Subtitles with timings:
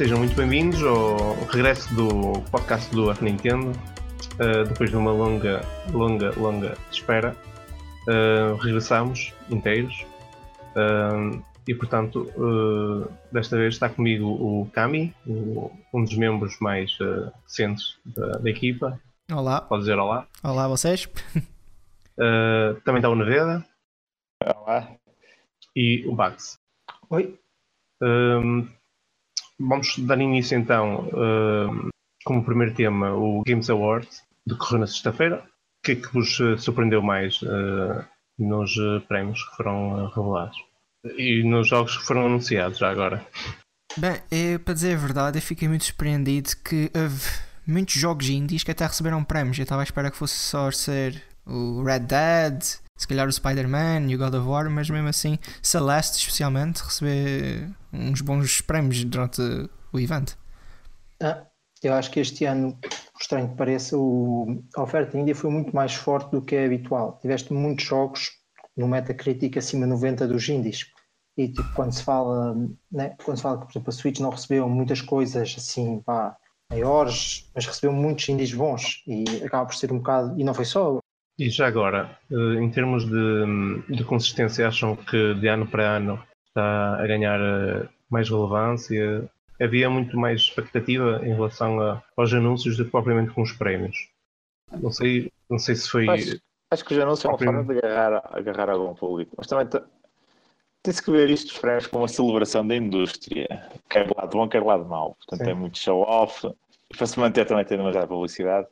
[0.00, 3.70] Uh, sejam muito bem-vindos ao regresso do podcast do F Nintendo.
[4.34, 5.60] Uh, depois de uma longa,
[5.92, 7.36] longa, longa espera,
[8.08, 10.06] uh, regressamos inteiros.
[11.68, 12.32] e portanto,
[13.30, 16.96] desta vez está comigo o Kami, o, um dos membros mais
[17.44, 18.98] recentes da, da, equipa.
[19.30, 19.60] Olá.
[19.60, 20.26] Pode dizer olá.
[20.42, 21.08] Olá, vocês.
[22.16, 23.64] também está o Neveda.
[24.56, 24.88] Olá.
[25.76, 26.58] E o Bax.
[27.10, 27.38] Oi.
[29.60, 31.88] Vamos dar início então, uh,
[32.24, 34.08] como primeiro tema, o Games Award,
[34.46, 35.44] decorreu na sexta-feira.
[35.82, 38.04] O que é que vos eh, surpreendeu mais uh,
[38.38, 38.74] nos
[39.08, 40.56] prémios que foram revelados?
[41.16, 43.26] E nos jogos que foram anunciados já agora?
[43.96, 47.24] Bem, é, para dizer a verdade, eu fiquei muito surpreendido que houve
[47.66, 49.58] muitos jogos indies que até receberam prémios.
[49.58, 52.62] Eu estava à espera que fosse só ser o Red Dead,
[53.00, 57.70] se calhar o Spider-Man e o God of War, mas mesmo assim, Celeste especialmente, receber
[57.90, 59.40] uns bons prémios durante
[59.90, 60.36] o evento.
[61.22, 61.46] Ah,
[61.82, 65.74] eu acho que este ano, por estranho que pareça, o, a oferta Índia foi muito
[65.74, 67.18] mais forte do que é habitual.
[67.22, 68.32] Tiveste muitos jogos
[68.76, 70.84] no Metacritic acima de 90 dos indies.
[71.38, 72.54] E tipo, quando se fala,
[72.92, 76.36] né, quando se fala que, por exemplo, a Switch não recebeu muitas coisas assim, pá,
[76.70, 80.66] maiores, mas recebeu muitos indies bons e acaba por ser um bocado, e não foi
[80.66, 81.00] só
[81.40, 86.22] e já agora, eh, em termos de, de consistência, acham que de ano para ano
[86.46, 89.26] está a ganhar eh, mais relevância?
[89.58, 93.96] Havia muito mais expectativa em relação a, aos anúncios do que propriamente com os prémios.
[94.70, 96.08] Não sei, não sei se foi.
[96.10, 96.38] Acho,
[96.70, 99.66] acho que os anúncios é uma forma de agarrar, agarrar algum público, mas também
[100.82, 104.62] tem-se que ver isto dos prémios como uma celebração da indústria, quer lado bom, quer
[104.62, 105.16] lado mau.
[105.16, 105.44] Portanto, Sim.
[105.46, 106.46] tem muito show-off
[106.90, 108.68] e para se manter também tem demasiada publicidade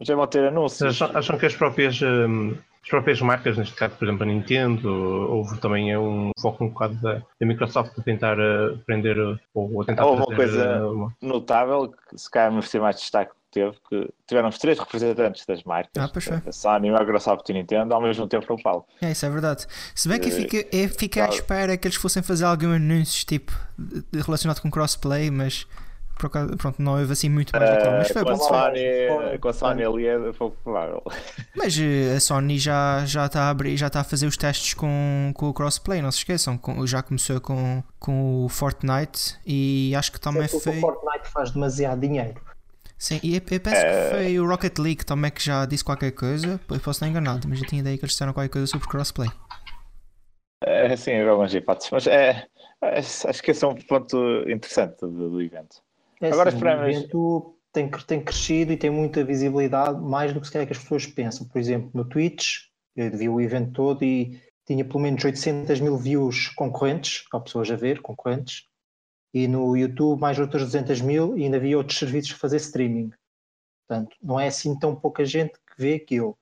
[0.00, 1.00] já vão ter anúncios.
[1.02, 4.88] Acham, acham que as próprias, um, as próprias marcas, neste caso, por exemplo, a Nintendo,
[5.30, 9.16] houve também um foco um bocado da, da Microsoft de tentar uh, prender
[9.54, 14.08] ou tentar Houve uma coisa uh, notável que se calhar merecia mais destaque teve que
[14.26, 18.00] tiveram os três representantes das marcas, ah, a Sony, a Microsoft e a Nintendo, ao
[18.00, 18.88] mesmo tempo no palco.
[19.00, 19.66] É, isso é verdade.
[19.94, 23.24] Se bem que eu fiquei, eu fiquei à espera que eles fossem fazer algum anúncio
[23.26, 23.52] tipo
[24.24, 25.66] relacionado com crossplay, mas
[26.22, 29.48] por acaso, pronto, não houve assim muito mais uh, mas foi com, a Sony, com
[29.48, 31.02] a Sony ali é pouco provável.
[31.56, 34.74] Mas uh, a Sony já, já está a abrir, já está a fazer os testes
[34.74, 36.56] com, com o crossplay, não se esqueçam.
[36.56, 40.78] Com, já começou com, com o Fortnite e acho que também foi.
[40.78, 42.40] O Fortnite faz demasiado dinheiro.
[42.96, 44.04] Sim, e eu, eu penso é...
[44.04, 46.60] que foi o Rocket League também que já disse qualquer coisa.
[46.70, 49.30] Eu posso estar enganado, mas eu tinha ideia que eles disseram qualquer coisa sobre crossplay.
[50.64, 52.46] É, sim, algumas hipóteses, mas é,
[52.80, 54.16] é, acho que esse é um ponto
[54.48, 55.82] interessante do, do evento.
[56.22, 56.86] É Agora assim, esperamos.
[56.86, 60.72] O evento tem, tem crescido e tem muita visibilidade, mais do que se calhar que
[60.72, 61.46] as pessoas pensam.
[61.48, 65.96] Por exemplo, no Twitch, eu vi o evento todo e tinha pelo menos 800 mil
[65.96, 68.68] views concorrentes, ou pessoas a ver, concorrentes,
[69.34, 73.10] e no YouTube mais outras 200 mil e ainda havia outros serviços a fazer streaming.
[73.88, 76.38] Portanto, não é assim tão pouca gente que vê aquilo.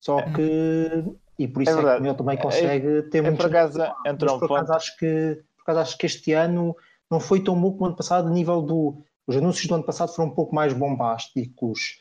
[0.00, 0.32] Só é.
[0.32, 3.36] que, e por isso é, é que ele também consegue é, ter é, muito.
[3.38, 6.76] Por acaso, entrou um por acaso, acho que, por acaso acho que este ano
[7.10, 9.84] não foi tão bom como o ano passado, a nível do os anúncios do ano
[9.84, 11.98] passado foram um pouco mais bombásticos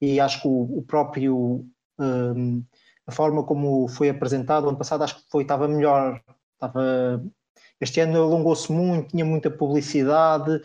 [0.00, 1.64] e acho que o, o próprio
[1.98, 2.64] um,
[3.06, 6.20] a forma como foi apresentado o ano passado acho que foi estava melhor.
[6.54, 7.22] Estava
[7.80, 10.60] este ano alongou-se muito tinha muita publicidade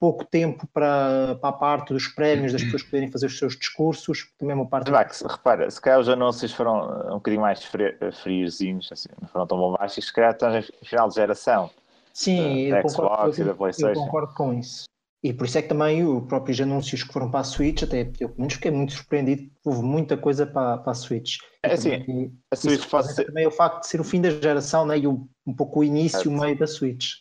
[0.00, 4.30] pouco tempo para, para a parte dos prémios das pessoas poderem fazer os seus discursos
[4.38, 7.64] também é uma parte Max, repara, se calhar os anúncios foram um bocadinho mais
[8.12, 11.70] friozinhos assim, não foram tão bombásticos se calhar estamos em final de geração.
[12.12, 14.84] Sim, da, da Xbox e da Playstation eu concordo com isso
[15.24, 18.02] e por isso é que também os próprios anúncios que foram para a Switch, até
[18.20, 21.38] eu pelo menos fiquei muito surpreendido, houve muita coisa para, para a Switch.
[21.62, 23.24] É assim, a Switch pode ser...
[23.24, 25.84] Também o facto de ser o fim da geração né, e o, um pouco o
[25.84, 27.14] início, o meio da Switch.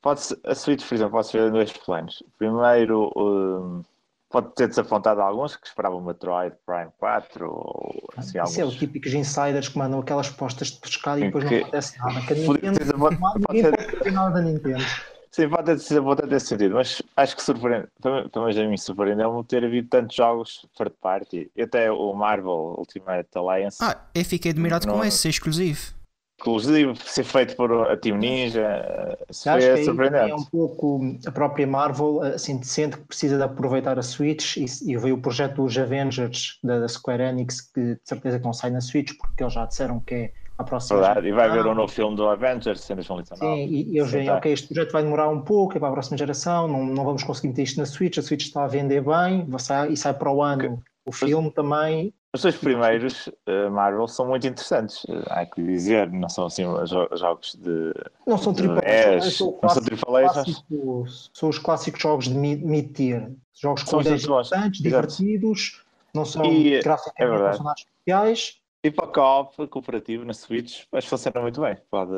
[0.00, 2.22] Pode a Switch, por exemplo, pode ser dois planos.
[2.38, 3.82] Primeiro, um,
[4.30, 8.58] pode ter desapontado alguns que esperavam Metroid Prime 4 ou assim, Isso alguns...
[8.58, 11.56] é o típicos insiders que mandam aquelas postas de pescado e depois que...
[11.56, 12.20] não acontece nada.
[12.22, 12.36] Que a
[12.72, 13.18] Nintendo, pode,
[13.50, 14.84] ninguém pode ter nada da Nintendo.
[15.30, 19.44] Sim, pode ser pode ter sentido, mas acho que surpreende, também, também a mim surpreendeu-me
[19.44, 23.78] ter havido tantos jogos third party, e até o Marvel Ultimate Alliance.
[23.80, 25.94] Ah, eu fiquei admirado não, com esse, ser exclusivo.
[26.36, 30.32] Exclusivo, ser feito por a Team Ninja, acho que surpreendente.
[30.32, 34.64] É um pouco a própria Marvel, assim, sente que precisa de aproveitar a Switch e,
[34.90, 38.54] e veio o projeto dos Avengers da, da Square Enix, que de certeza que não
[38.54, 41.66] sai na Switch, porque eles já disseram que é à próxima Verdade, e vai haver
[41.66, 43.40] um novo filme do Avengers em 2019.
[43.40, 45.92] Sim, e, e eles veem, ok, este projeto vai demorar um pouco, é para a
[45.92, 49.02] próxima geração, não, não vamos conseguir meter isto na Switch, a Switch está a vender
[49.02, 50.82] bem, sai, e sai para o ano que...
[51.06, 56.10] o filme também, Os dois primeiros uh, Marvel são muito interessantes, uh, há que dizer,
[56.12, 57.94] não são assim jo jogos de.
[58.26, 61.06] Não são triple Não são.
[61.32, 63.32] São os clássicos jogos de mid-tier.
[63.54, 65.82] Jogos com ideias interessantes, divertidos,
[66.14, 68.59] não são e, graficamente é personagens especiais.
[68.82, 71.76] E para co-op cooperativo na Switch, que funciona muito bem.
[71.90, 72.12] Pode,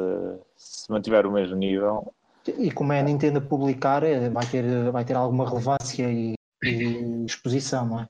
[0.57, 2.15] se mantiver o mesmo nível.
[2.59, 6.35] E como é a Nintendo a publicar, é, vai ter, vai ter alguma relevância e,
[6.63, 8.09] e exposição, não é?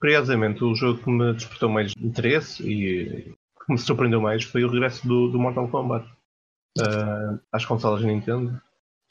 [0.00, 4.70] Curiosamente, o jogo que me despertou mais interesse e que me surpreendeu mais foi o
[4.70, 6.06] regresso do, do Mortal Kombat
[6.78, 8.58] uh, às consolas Nintendo.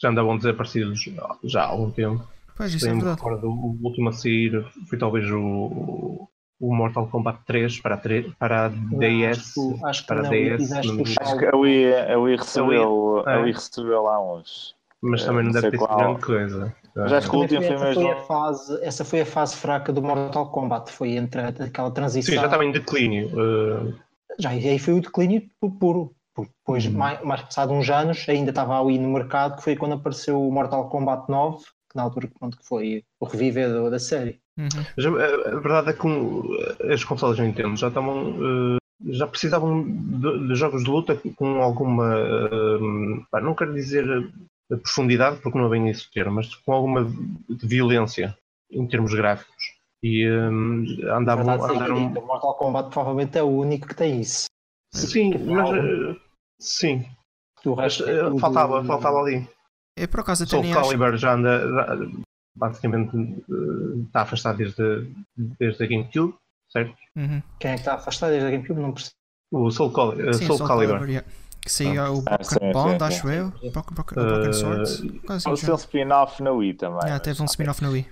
[0.01, 0.99] Já andavam desaparecidos
[1.43, 2.27] já há algum tempo.
[2.57, 3.17] Pois, isso é verdade.
[3.17, 6.27] Recordo, o último a sair foi talvez o,
[6.59, 9.39] o Mortal Kombat 3 para a, 3, para a DS.
[9.39, 10.71] Acho, acho para a DS.
[10.71, 14.75] Acho que a Wii, a Wii recebeu, a Wii recebeu lá uns.
[15.01, 16.75] Mas também não, não deve ter sido grande coisa.
[17.07, 18.01] Já acho que o último foi mesmo.
[18.01, 22.33] Foi a fase, essa foi a fase fraca do Mortal Kombat, foi entre aquela transição.
[22.33, 23.27] Sim, já estava em declínio.
[23.27, 23.93] Uh...
[24.37, 26.13] Já, e aí foi o declínio puro.
[26.37, 26.93] Depois, uhum.
[26.93, 30.51] mais, mais passado uns anos, ainda estava ali no mercado, que foi quando apareceu o
[30.51, 34.39] Mortal Kombat 9, que na altura pronto, que foi o reviver da série.
[34.59, 35.17] Uhum.
[35.17, 38.31] A, a, verdade é que as consolas Nintendo já estavam.
[38.31, 38.77] Uh,
[39.07, 42.13] já precisavam de, de, jogos de luta com alguma.
[42.13, 44.05] Uh, não quero dizer
[44.83, 47.09] profundidade, porque não é bem isso ter, mas com alguma
[47.49, 48.37] violência
[48.69, 49.79] em termos gráficos.
[50.03, 51.45] E um, andavam.
[51.45, 52.07] Verdade, andaram...
[52.07, 54.45] O Mortal Kombat provavelmente é o único que tem isso.
[54.93, 55.69] Sim, mas.
[55.69, 56.19] Uh,
[56.59, 57.05] sim.
[57.65, 59.47] O resto mas, uh, faltava, faltava ali.
[59.97, 61.65] Eu por acaso Soul Calibur já anda.
[62.55, 66.35] Basicamente uh, está afastado desde, desde a GameCube,
[66.69, 66.95] certo?
[67.15, 67.41] Uhum.
[67.59, 68.79] Quem é que está afastado desde a GameCube?
[68.81, 69.15] Não percebo.
[69.51, 70.95] O Soul, Cal Sim, Soul, Soul Calibur.
[70.95, 71.27] Calibur yeah.
[71.61, 73.33] Que saiu ah, o Broken Bond, acho sim.
[73.33, 73.49] eu.
[73.71, 75.03] Broken, Broken, Broken Swords.
[75.25, 77.11] Quase assim, um spin-off na Wii também.
[77.11, 78.07] Ah, teve um spin-off na Wii.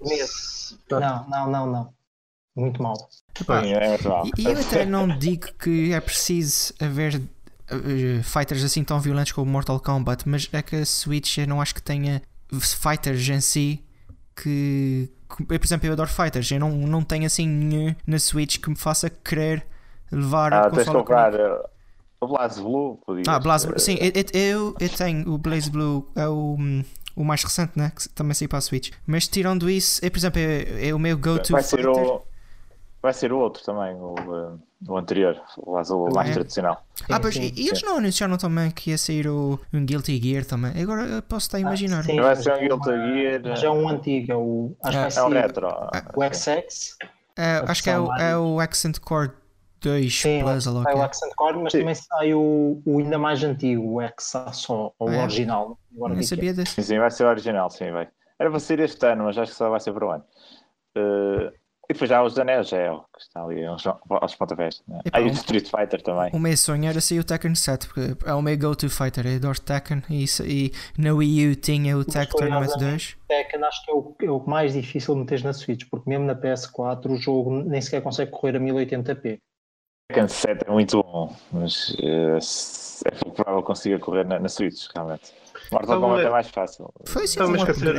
[0.91, 1.93] Não, não, não, não.
[2.55, 2.95] Muito mal.
[3.39, 4.25] Epá, Sim, é muito mal.
[4.37, 9.49] E eu até não digo que é preciso haver uh, fighters assim tão violentos como
[9.49, 13.83] Mortal Kombat, mas é que a Switch eu não acho que tenha fighters em si
[14.41, 18.69] que, que por exemplo, eu adoro fighters, eu não, não tenho assim na Switch que
[18.69, 19.65] me faça querer
[20.11, 21.33] levar ah, a tens de comprar
[22.19, 22.99] o Blaze Blue.
[23.27, 26.57] Ah, Blaze Blue, sim, eu, eu, eu tenho o Blaze Blue, é o,
[27.15, 27.91] o mais recente, né?
[27.95, 28.91] Que também saiu para a Switch.
[29.05, 32.23] Mas tirando isso, eu, por exemplo, é, é o meu go-to ser o
[33.07, 36.33] Vai ser o outro também, o, uh, o anterior, o azul mais é.
[36.33, 36.83] tradicional.
[37.09, 40.43] Ah, pois, e, e eles não anunciaram também que ia sair o, um Guilty Gear
[40.43, 40.73] também?
[40.83, 41.99] Agora eu posso estar a ah, imaginar.
[41.99, 43.41] Ah, sim, vai ser um Guilty Gear.
[43.45, 44.75] Mas é um antigo, é o.
[44.83, 45.67] Acho é, é um retro.
[46.17, 46.97] O XX.
[47.37, 49.31] É, acho que é o, é o Accent Core
[49.79, 51.79] 2 Sim, Plus, sai o Accent Core, mas Sim.
[51.79, 55.23] também sai o, o ainda mais antigo, o X só, o é.
[55.23, 55.79] original.
[55.95, 56.73] Agora não sabia desse.
[56.73, 58.09] Sim, sim, vai ser o original, sim, vai.
[58.37, 60.25] Era para ser este ano, mas acho que só vai ser para o ano.
[60.97, 64.83] Uh, e depois já os da é o que está ali aos, aos pontapés.
[64.87, 64.99] Né?
[65.13, 66.29] Aí o Street Fighter também.
[66.33, 69.25] O meu sonho era sair o Tekken 7, porque é o meu go-to fighter.
[69.25, 73.17] Eu adoro Tekken e, e na Wii U tinha o Tekken Tournament 2.
[73.29, 76.25] Tekken acho que é o, é o mais difícil de meter na Switch, porque mesmo
[76.25, 79.39] na PS4 o jogo nem sequer consegue correr a 1080p.
[80.09, 82.37] Tekken 7 é muito bom, mas uh,
[83.05, 85.31] é provável que consiga correr na, na Switch, realmente.
[85.71, 86.89] Mortal Kombat é mais fácil.
[87.05, 87.95] Foi sim, Estava a esquecer,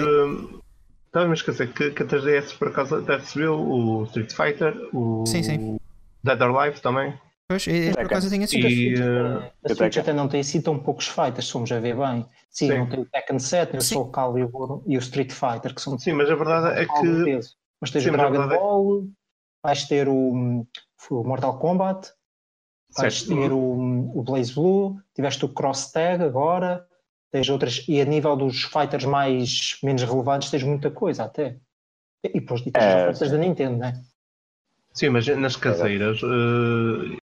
[1.08, 5.26] estava a esquecer que, que a 3DS por acaso até recebeu o Street Fighter, o
[5.26, 5.78] sim, sim.
[6.22, 7.18] Dead or Alive também.
[7.48, 8.68] Pois, e, por acaso eu tenho assistido.
[8.68, 11.96] E, uh, a Switch até não tem sido tão poucos fighters, se formos a ver
[11.96, 12.26] bem.
[12.50, 12.78] Sim, sim.
[12.78, 15.98] não tem o Tekken 7, o Soul Calibur e o Street Fighter, que são.
[15.98, 17.40] Sim, mas a verdade é que.
[17.80, 19.08] Mas tens sim, o Dragon é Ball,
[19.62, 20.66] vais ter o,
[21.10, 22.10] o Mortal Kombat,
[22.96, 23.34] vais certo.
[23.34, 26.84] ter o, o Blaze Blue, tiveste o Cross Tag agora,
[27.30, 31.56] tens outras, e a nível dos fighters mais menos relevantes tens muita coisa até.
[32.24, 34.02] E depois tens é, as da Nintendo, né?
[34.92, 37.16] Sim, mas nas caseiras, uh,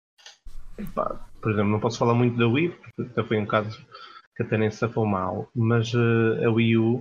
[0.95, 3.79] pá, por exemplo, não posso falar muito da Wii, porque até foi um caso
[4.37, 6.97] que até nem se safou mal, mas uh, a Wii U.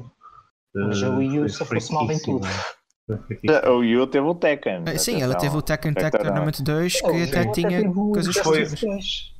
[0.75, 2.47] Uh, mas a Wii U safou-se mal em tudo.
[3.67, 4.85] O Wii U teve o Tekken.
[4.97, 9.33] Sim, ela teve o Tekken Tech Tournament 2 que oh, até tinha coisas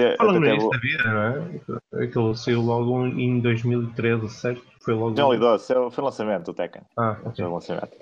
[0.00, 0.16] exclusivas.
[0.16, 2.04] Falando nisso da vida, não é?
[2.04, 4.62] Aquilo saiu logo em 2013, certo?
[4.80, 5.12] Foi logo.
[5.12, 6.82] 2012, foi o lançamento do Tekken.
[6.96, 7.32] Ah, ok.
[7.36, 7.96] Foi o lançamento.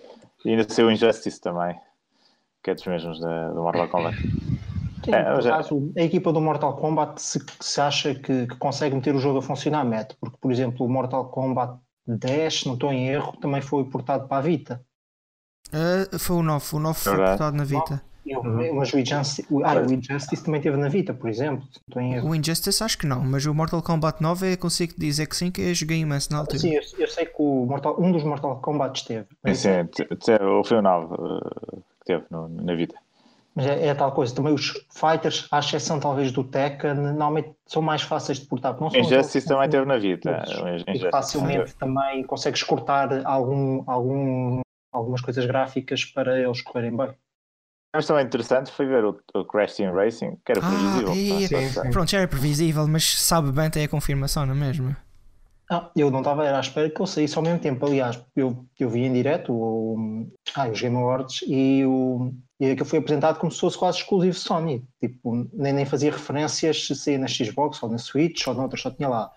[0.44, 1.76] E ainda saiu o Injustice também,
[2.62, 4.16] que é dos mesmos do Mortal Kombat.
[5.04, 8.94] Sim, é, por caso, a equipa do Mortal Kombat se, se acha que, que, consegue
[8.94, 12.92] meter o jogo a funcionar, mete, porque, por exemplo, o Mortal Kombat 10, não estou
[12.92, 14.85] em erro, também foi portado para a Vita.
[15.68, 18.02] Uh, foi o 9, o 9 foi portado na Vita.
[18.37, 18.76] Uhum.
[18.76, 21.66] Mas o Injustice, ah, o Injustice também teve na Vita, por exemplo.
[22.22, 25.50] O Injustice acho que não, mas o Mortal Kombat 9 eu consigo dizer que sim,
[25.50, 26.58] que eu joguei imenso na altura.
[26.58, 29.26] Sim, eu, eu sei que o Mortal, um dos Mortal Kombat teve.
[29.54, 29.88] Sim,
[30.20, 32.96] sim, o foi o 9 uh, que teve no, na Vita.
[33.54, 37.82] Mas é, é, tal coisa, também os fighters, à exceção talvez do Tekken, normalmente são
[37.82, 38.80] mais fáceis de portar.
[38.80, 40.44] Não o Injustice também teve na vida.
[40.87, 44.60] E facilmente também consegues cortar algum, algum,
[44.92, 47.10] algumas coisas gráficas para eles correrem bem.
[47.94, 51.11] Mas também interessante foi ver o, o Crash Team Racing, que era previsível.
[51.11, 54.56] Ah, e, sim, Pronto, já era previsível, mas sabe bem ter a confirmação, não é
[54.56, 54.94] mesmo?
[55.68, 57.85] Ah, eu não estava à espera que ele saísse ao mesmo tempo.
[57.87, 62.88] Aliás, eu, eu vi em direto o, ah, os Game Awards e, o, e aquilo
[62.88, 64.85] foi apresentado como se fosse quase exclusivo Sony.
[65.00, 68.90] Tipo, nem, nem fazia referências se saía na Xbox ou na Switch ou noutra, só
[68.90, 69.30] tinha lá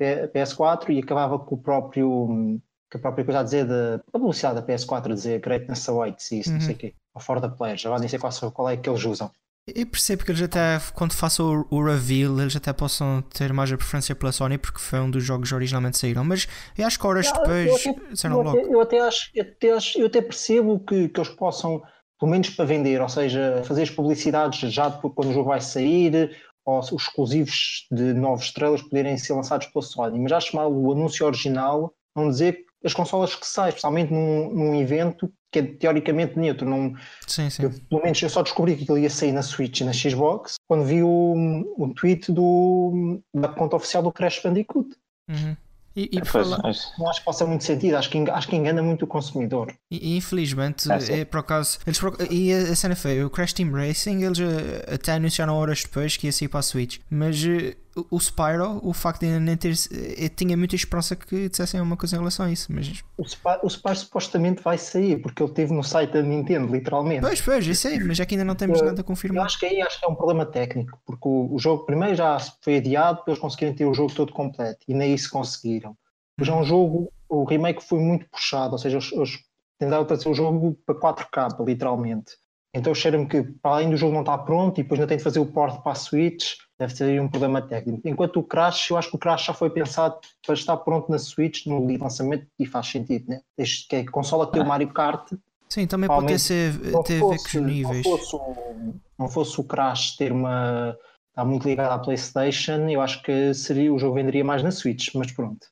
[0.00, 4.66] PS4 e acabava com o próprio que a própria coisa a dizer da publicidade da
[4.66, 6.56] PS4 a dizer Greatness Awaits e isso, uhum.
[6.56, 8.88] não sei o quê, ou For the Players, já nem sei qual, qual é que
[8.88, 9.30] eles usam.
[9.74, 13.70] Eu percebo que eles até, quando façam o, o reveal, eles até possam ter mais
[13.70, 16.24] a preferência pela Sony, porque foi um dos jogos que originalmente saíram.
[16.24, 18.50] Mas eu acho que horas não, depois eu até, eu logo.
[18.50, 21.82] Até, eu, até acho, eu, até acho, eu até percebo que, que eles possam,
[22.18, 25.60] pelo menos para vender, ou seja, fazer as publicidades já depois, quando o jogo vai
[25.60, 30.18] sair, ou os exclusivos de novos estrelas poderem ser lançados pela Sony.
[30.18, 34.74] Mas acho mal o anúncio original não dizer as consolas que saem, especialmente num, num
[34.74, 36.68] evento que é teoricamente neutro.
[36.68, 36.94] Não,
[37.26, 37.64] sim, sim.
[37.64, 40.54] Eu, pelo menos eu só descobri que aquilo ia sair na Switch e na Xbox
[40.68, 44.88] quando vi o, o tweet do, da conta oficial do Crash Bandicoot.
[45.28, 45.56] Uhum.
[45.96, 46.58] E, e falar...
[46.98, 49.74] Não acho que faça muito sentido, acho que, acho que engana muito o consumidor.
[49.90, 51.78] E, infelizmente, é, é por acaso.
[51.84, 56.16] Eles, e a cena foi: o Crash Team Racing, eles eh, até anunciaram horas depois
[56.16, 57.76] que ia sair para a Switch, mas eh,
[58.10, 59.74] o Spyro, o facto de ainda nem ter.
[60.16, 62.72] Eu tinha muita esperança que dissessem alguma coisa em relação a isso.
[62.72, 63.02] Mas...
[63.16, 67.20] O, Spyro, o Spyro supostamente vai sair, porque ele teve no site da Nintendo, literalmente.
[67.20, 69.40] Pois, pois, isso aí, mas é que ainda não temos nada confirmado.
[69.40, 72.14] Eu acho que aí acho que é um problema técnico, porque o, o jogo primeiro
[72.14, 75.96] já foi adiado para eles conseguirem ter o jogo todo completo, e nem isso conseguiram.
[76.38, 79.38] Mas é um jogo, o remake foi muito puxado, ou seja, eles, eles
[79.78, 82.32] tentaram trazer o jogo para 4K, literalmente.
[82.74, 85.24] Então cheira-me que, para além do jogo não estar pronto e depois ainda tem de
[85.24, 88.08] fazer o port para a Switch, deve ser um problema técnico.
[88.08, 91.18] Enquanto o Crash, eu acho que o Crash já foi pensado para estar pronto na
[91.18, 93.42] Switch no lançamento e faz sentido, né?
[93.54, 95.30] Desde que a consola que tem o Mario Kart.
[95.68, 96.72] Sim, também pode ter, ser,
[97.04, 98.06] ter fosse, a ver com os níveis.
[98.06, 100.96] Não fosse, o, não fosse o Crash ter uma.
[101.28, 105.14] está muito ligado à PlayStation, eu acho que seria, o jogo venderia mais na Switch,
[105.14, 105.66] mas pronto.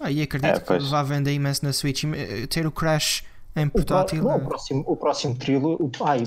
[0.00, 2.02] Ah, e acredito é, que vai vender imenso na Switch.
[2.48, 3.22] Ter o Crash
[3.54, 4.26] em portátil.
[4.26, 5.90] O, o, próximo, o próximo Trilogy.
[6.04, 6.24] Ai,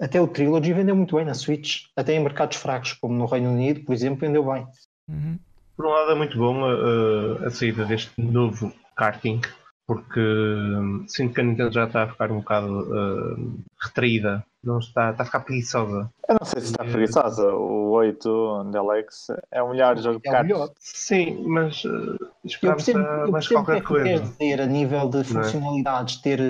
[0.00, 1.84] até o Trilogy vendeu muito bem na Switch.
[1.96, 4.66] Até em mercados fracos, como no Reino Unido, por exemplo, vendeu bem.
[5.08, 5.38] Uhum.
[5.76, 9.40] Por um lado, é muito bom a, eh, a saída deste novo karting
[9.86, 14.80] porque hum, sinto que a Nintendo já está a ficar um bocado uh, retraída, não
[14.80, 16.10] está, está a ficar preguiçosa.
[16.28, 17.54] Eu não sei se está preguiçosa.
[17.54, 20.72] O 8 de Alex é o melhor jogo de é cartas.
[20.80, 22.84] Sim, mas uh, esperamos
[23.30, 24.22] mais qualquer que coisa.
[24.22, 25.24] Que ter a nível de é?
[25.24, 26.40] funcionalidades, ter,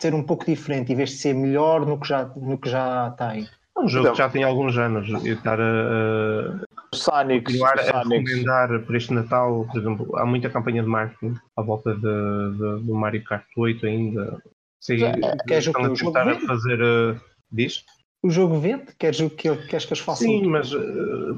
[0.00, 3.10] ter um pouco diferente, em vez de ser melhor no que já, no que já
[3.10, 3.46] tem.
[3.76, 6.60] É um jogo então, que já tem alguns anos e estar a,
[6.92, 11.62] Sonic, continuar a recomendar por este Natal, por exemplo, há muita campanha de marketing à
[11.62, 14.42] volta de, de, do Mario Kart 8 ainda.
[14.80, 15.12] Sim, é,
[15.46, 17.20] queres estão a tentar a fazer uh,
[17.52, 17.84] disto.
[18.22, 18.86] O jogo vende?
[18.98, 20.26] Queres, que, queres que as façam?
[20.26, 21.36] Sim, mas uh,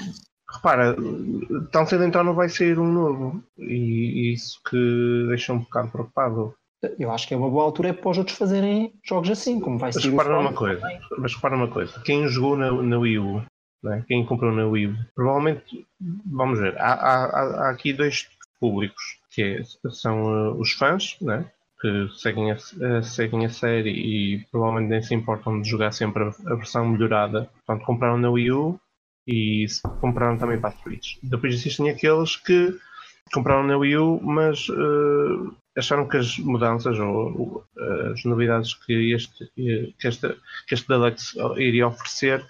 [0.51, 0.97] repara,
[1.71, 6.55] tão cedo então não vai sair um novo e isso que deixa um bocado preocupado.
[6.99, 9.79] Eu acho que é uma boa altura é para os outros fazerem jogos assim, como
[9.79, 9.99] vai ser.
[9.99, 13.43] Mas repara uma coisa, mas repara uma coisa, quem jogou na, na Wii U
[13.83, 14.05] né?
[14.07, 14.95] quem comprou na Wii.
[15.15, 15.87] Provavelmente,
[16.27, 17.25] vamos ver, há, há,
[17.67, 18.29] há aqui dois
[18.61, 21.45] públicos, que é, são uh, os fãs, né?
[21.81, 26.23] que seguem a, uh, seguem a série e provavelmente nem se importam de jogar sempre
[26.23, 27.51] a, a, versão melhorada.
[27.67, 28.81] Portanto, compraram na Wii U
[29.27, 29.67] e
[30.01, 31.17] compraram também para a Switch.
[31.23, 32.79] Depois existem aqueles que
[33.33, 39.15] compraram na Wii U, mas uh, acharam que as mudanças ou uh, as novidades que
[39.15, 40.29] este, que este,
[40.67, 42.45] que este Deluxe iria oferecer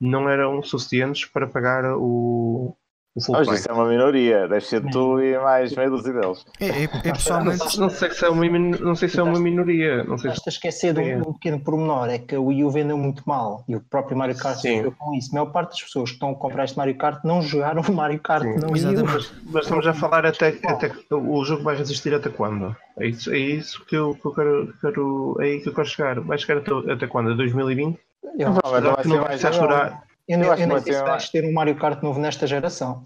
[0.00, 2.76] não eram suficientes para pagar o,
[3.16, 6.44] Hoje isso é uma minoria, deve ser tu e mais meia dúzia deles.
[6.58, 7.78] É, é, é pessoalmente...
[7.78, 10.02] não, sei se é uma, não sei se é uma minoria.
[10.02, 12.70] Não sei Estás a esquecer de um, um, pequeno pormenor, é que o Wii U
[12.70, 15.30] vendeu muito mal e o próprio Mario Kart sofreu com isso.
[15.30, 17.92] A maior parte das pessoas que estão a comprar este Mario Kart não jogaram o
[17.92, 18.56] Mario Kart Sim.
[18.56, 19.04] no Wii U.
[19.04, 22.74] Mas, mas, estamos a falar até, até o jogo vai resistir até quando?
[22.98, 25.86] É isso, é isso que, eu, que eu quero, quero, é aí que eu quero
[25.86, 26.18] chegar.
[26.18, 27.36] Vai chegar até, até quando?
[27.36, 27.96] 2020?
[28.36, 30.02] Eu não, não, vai, não vai ser chorar.
[30.28, 33.04] Eu, eu, eu nem sei se vais ter um Mario Kart novo nesta geração.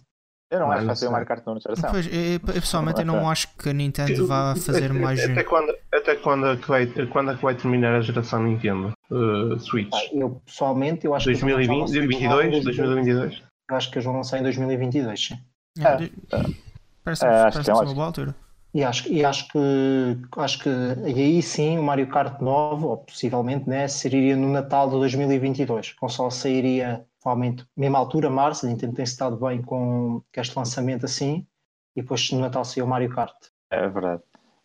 [0.51, 1.91] Eu não, acho que vai ter um Mario Kart novo nesta geração.
[1.91, 5.21] Pois, eu, pessoalmente eu não acho que a Nintendo vá fazer mais.
[5.23, 8.93] Até quando, até quando, é que vai, quando é que vai terminar a geração Nintendo
[9.11, 9.93] uh, Switch?
[9.93, 13.43] Ah, eu pessoalmente eu acho 2020, que 2022, 2022?
[13.71, 15.21] Eu acho que eles vão lançar em 2022.
[15.21, 15.35] Sim.
[15.81, 16.11] É, é,
[17.05, 18.35] parece, é, parece que é uma boa altura.
[18.75, 19.59] E acho, e acho que
[20.37, 24.97] acho que aí sim o Mario Kart 9, ou possivelmente, né, seria no Natal de
[24.97, 25.91] 2022.
[25.93, 31.07] O console sairia provavelmente mesma altura, março, a Nintendo tem estado bem com este lançamento
[31.07, 31.47] assim,
[31.97, 33.35] e depois no Natal saiu o Mario Kart.
[33.71, 34.23] É verdade.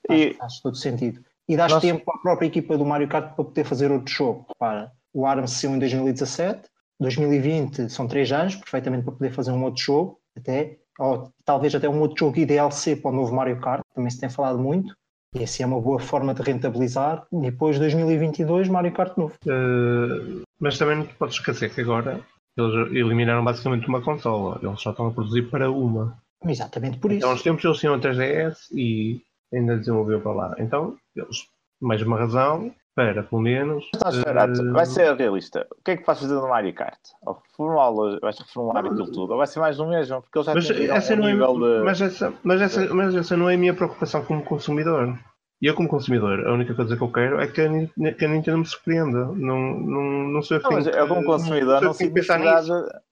[0.10, 0.34] E...
[0.34, 1.24] Faz todo sentido.
[1.48, 1.86] E dás Nossa.
[1.86, 4.46] tempo à própria equipa do Mario Kart para poder fazer outro jogo.
[4.50, 6.70] Repara, o ARMS saiu em 2017,
[7.00, 11.90] 2020 são três anos, perfeitamente para poder fazer um outro jogo, até, ou talvez até
[11.90, 14.96] um outro jogo IDLC para o novo Mario Kart, também se tem falado muito,
[15.36, 17.26] e assim é uma boa forma de rentabilizar.
[17.32, 19.34] E depois, 2022, Mario Kart novo.
[19.46, 22.22] Uh, mas também não te podes esquecer que agora
[22.56, 26.18] eles eliminaram basicamente uma consola, eles só estão a produzir para uma.
[26.46, 27.20] Exatamente por isso.
[27.20, 29.22] Então, uns tempos eles tinham a 3DS e
[29.52, 30.56] ainda desenvolveu para lá.
[30.60, 31.48] Então, eles,
[31.82, 33.86] mais uma razão para, pelo menos.
[33.94, 34.74] Estás uh...
[34.74, 35.68] vai ser realista.
[35.72, 37.00] O que é que vais fazer no Mario Kart?
[37.26, 39.32] Ou reformular, vais reformular aquilo tudo?
[39.32, 40.22] Ou vai ser mais um mesmo?
[40.22, 41.84] Porque eles já mas essa um não é nível é, de.
[41.84, 45.18] Mas essa, mas, essa, mas essa não é a minha preocupação como consumidor.
[45.62, 48.28] E eu, como consumidor, a única coisa que eu quero é que a, que a
[48.28, 49.28] Nintendo me surpreenda.
[49.28, 52.68] Não, não, não sou eu que Eu, como consumidor, não, não sinto necessidade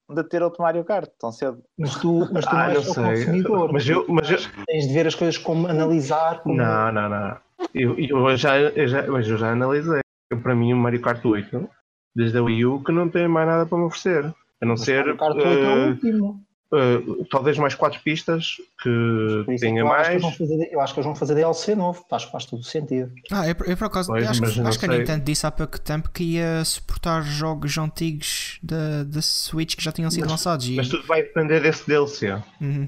[0.10, 1.64] de ter outro Mario Kart tão cedo.
[1.78, 3.72] Mas tu, mas tu ah, não és o consumidor.
[3.72, 4.38] Mas eu, mas eu...
[4.68, 6.42] Tens de ver as coisas como analisar.
[6.42, 6.56] Como...
[6.56, 7.38] Não, não, não.
[7.74, 10.02] Eu, eu, já, eu, já, mas eu já analisei.
[10.42, 11.70] Para mim, o Mario Kart 8,
[12.16, 14.26] desde a Wii U, que não tem mais nada para me oferecer.
[14.26, 15.06] A não mas ser.
[15.06, 16.44] Mario Kart 8 uh, é o eh, último.
[16.74, 20.24] Uh, talvez mais quatro pistas que tenha mais.
[20.24, 22.62] Acho que fazer, eu acho que eles vão fazer DLC novo, acho que faz todo
[22.62, 23.12] o sentido.
[23.30, 25.78] Ah, eu, eu por acaso pois, acho, que, acho que a Nintendo disse há pouco
[25.78, 30.70] tempo que ia suportar jogos antigos da, da Switch que já tinham sido mas, lançados.
[30.70, 32.42] Mas tudo vai depender desse DLC.
[32.62, 32.88] Uhum.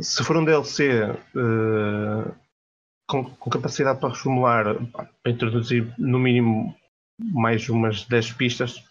[0.00, 2.32] Se for um DLC uh, eh,
[3.12, 6.74] com, com, capacidade para reformular, para introduzir no mínimo
[7.18, 8.82] mais umas 10 pistas,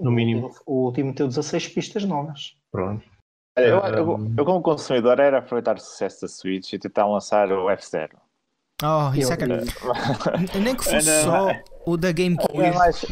[0.00, 0.54] no mínimo.
[0.64, 2.56] O último teve 16 pistas novas.
[2.70, 3.04] Pronto.
[3.56, 7.66] Eu, eu, eu, como consumidor, era aproveitar o sucesso da Switch e tentar lançar o
[7.66, 8.10] F0.
[8.82, 9.46] Oh, isso é que...
[10.58, 11.50] Nem que fosse era, só
[11.86, 12.60] o da GameCube.
[12.60, 13.04] Era mais,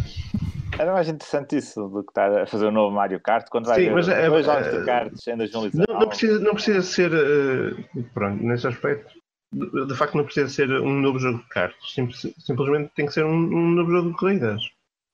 [0.79, 3.66] era mais interessante isso do que estar a fazer o um novo Mario Kart quando
[3.66, 5.88] vai Sim, mas é, dois jogos de karts em 2019.
[5.88, 9.21] Não, não, precisa, não precisa ser, uh, pronto, nesse aspecto,
[9.52, 11.94] de, facto não precisa ser um novo jogo de karts.
[12.38, 14.62] simplesmente tem que ser um, um novo jogo de corridas.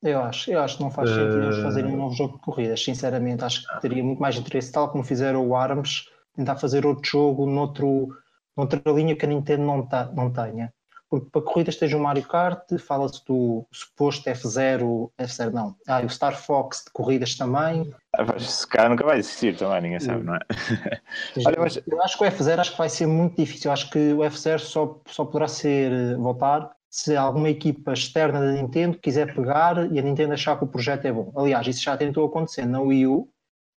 [0.00, 2.82] Eu acho, eu acho que não faz sentido eles fazerem um novo jogo de corridas,
[2.82, 3.44] sinceramente.
[3.44, 6.04] Acho que teria muito mais interesse, tal como fizeram o ARMS,
[6.36, 8.08] tentar fazer outro jogo noutro,
[8.56, 10.72] noutra linha que a Nintendo não, tá, não tenha.
[11.10, 16.10] Porque para corridas esteja o Mario Kart, fala-se do suposto F0, F0 não, ah, o
[16.10, 17.94] Star Fox de corridas também.
[18.36, 20.40] Esse ah, cara nunca vai existir também, ninguém sabe, não é?
[21.46, 21.80] Olha, mas...
[21.86, 23.70] Eu acho que o F0 acho que vai ser muito difícil.
[23.70, 28.40] Eu acho que o F0 só, só poderá ser eh, voltar se alguma equipa externa
[28.40, 31.32] da Nintendo quiser pegar e a Nintendo achar que o projeto é bom.
[31.36, 33.28] Aliás, isso já tentou acontecer na Wii U,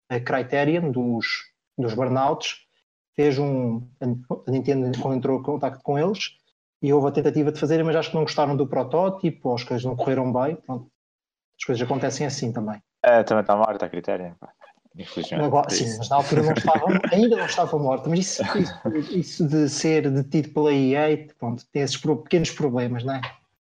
[0.08, 1.26] a Criterion dos,
[1.78, 2.66] dos Burnouts
[3.14, 3.86] fez um.
[4.00, 6.39] A Nintendo entrou em contato com eles
[6.82, 9.64] e houve a tentativa de fazer, mas acho que não gostaram do protótipo, ou as
[9.64, 10.56] coisas não correram bem.
[10.56, 10.90] Pronto.
[11.58, 12.80] As coisas acontecem assim também.
[13.02, 14.32] É, também está morta a Criterion.
[14.96, 15.44] Infelizmente.
[15.44, 19.48] Agora, sim, mas na altura não estava, ainda não estava morta, mas isso, isso, isso,
[19.48, 23.20] de ser detido pela EA, pronto, tem esses pequenos problemas, não é?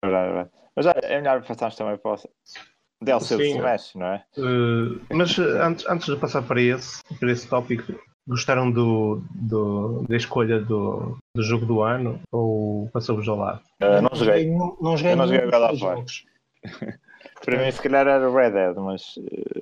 [0.03, 0.51] Verdade, verdade.
[0.77, 4.25] Mas é melhor passarmos também para o DLC do Smash, não é?
[4.37, 7.93] Uh, mas eh, antes, antes de passar para esse, para esse tópico,
[8.29, 13.61] gostaram do, do, da escolha do, do jogo do ano ou passou-vos ao lado?
[13.83, 14.51] Uh, não joguei.
[14.51, 16.05] Não, não joguei, não joguei God of War.
[17.45, 19.15] Para mim, se calhar era Red Dead, mas.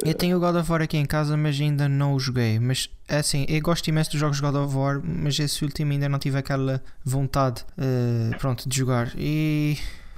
[0.04, 2.58] Eu tenho o God of War aqui em casa, mas ainda não o joguei.
[2.58, 6.08] Mas é assim, eu gosto imenso dos jogos God of War, mas esse último ainda
[6.08, 9.12] não tive aquela vontade uh, pronto, de jogar.
[9.16, 9.76] E.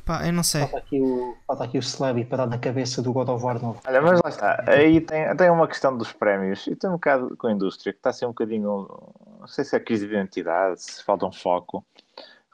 [0.08, 0.62] Pá, eu não sei.
[0.62, 3.60] Falta aqui o, falta aqui o Slabby para dar na cabeça do God of War
[3.60, 3.78] novo.
[3.86, 4.64] Olha, mas lá está.
[4.66, 7.98] Aí tem, tem uma questão dos prémios e tem um bocado com a indústria que
[7.98, 8.88] está a ser um bocadinho.
[9.38, 11.84] Não sei se é crise de identidade, se falta um foco.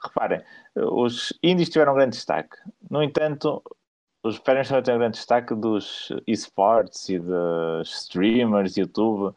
[0.03, 0.43] Reparem,
[0.75, 2.57] os índios tiveram um grande destaque.
[2.91, 3.63] No entanto,
[4.21, 9.33] os prémios também têm um grande destaque dos esportes e dos streamers, YouTube.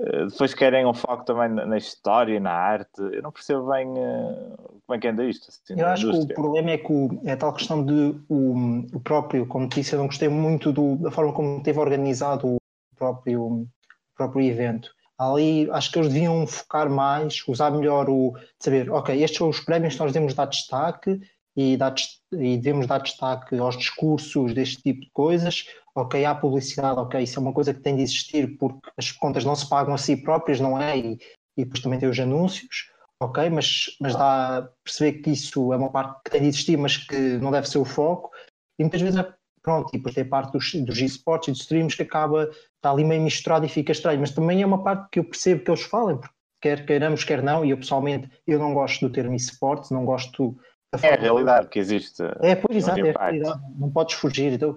[0.00, 3.00] Uh, depois querem um foco também na, história e na arte.
[3.00, 5.48] Eu não percebo bem uh, como é que anda isto.
[5.48, 6.26] Assim, eu acho indústria.
[6.26, 9.68] que o problema é que o, é a tal questão de o, o próprio, como
[9.68, 12.58] disse, eu não gostei muito do, da forma como teve organizado o
[12.96, 13.68] próprio, o
[14.16, 14.90] próprio evento.
[15.18, 19.58] Ali acho que eles deviam focar mais, usar melhor o saber, ok, estes são os
[19.58, 21.20] prémios que nós devemos dar destaque
[21.56, 21.92] e, dar,
[22.32, 25.64] e devemos dar destaque aos discursos deste tipo de coisas.
[25.98, 29.44] Ok, há publicidade, ok, isso é uma coisa que tem de existir porque as contas
[29.44, 30.96] não se pagam a si próprias, não é?
[30.96, 31.18] E,
[31.56, 35.76] e depois também tem os anúncios, ok, mas, mas dá a perceber que isso é
[35.76, 38.30] uma parte que tem de existir, mas que não deve ser o foco.
[38.78, 41.62] E muitas vezes, é, pronto, e depois tem a parte dos, dos esportes e dos
[41.62, 45.08] streams que acaba, está ali meio misturado e fica estranho, mas também é uma parte
[45.10, 48.60] que eu percebo que eles falem, porque quer queiramos, quer não, e eu pessoalmente eu
[48.60, 50.56] não gosto do termo esportes, não gosto
[50.94, 52.22] da É a realidade que existe.
[52.40, 54.52] É, pois exato, é a realidade, não podes fugir.
[54.52, 54.76] Então,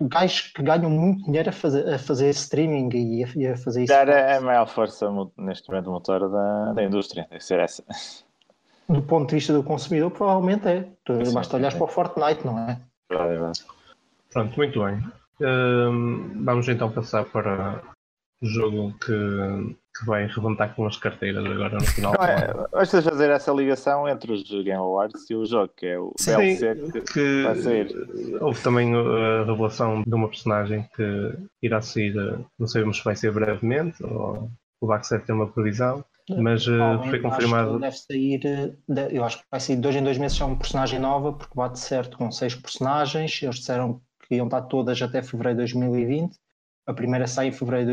[0.00, 3.84] gajos que ganham muito dinheiro a fazer, a fazer streaming e a, e a fazer
[3.84, 3.92] isso.
[3.92, 7.84] É a maior força neste momento motora da, da indústria, deve ser essa.
[8.88, 10.88] Do ponto de vista do consumidor, provavelmente é.
[11.04, 12.80] Tu, basta olhar para o Fortnite, não é?
[13.10, 13.52] É.
[14.30, 15.02] Pronto, muito bem.
[15.40, 17.82] Um, vamos então passar para
[18.42, 22.14] o jogo que, que vai rebentar com as carteiras agora no final.
[22.18, 25.98] Não, é, vamos fazer essa ligação entre os Game Awards e o jogo, que é
[25.98, 28.38] o Sim, DLC que, que vai sair.
[28.40, 32.14] Houve também a revelação de uma personagem que irá sair,
[32.58, 36.04] não sabemos se vai ser brevemente ou o Baxter tem uma previsão.
[36.38, 37.78] Mas uh, foi confirmado.
[37.78, 38.78] deve sair,
[39.12, 41.54] eu acho que vai sair de dois em dois meses, é uma personagem nova, porque
[41.54, 43.42] bate certo com seis personagens.
[43.42, 46.34] Eles disseram que iam estar todas até fevereiro de 2020.
[46.86, 47.92] A primeira sai em fevereiro de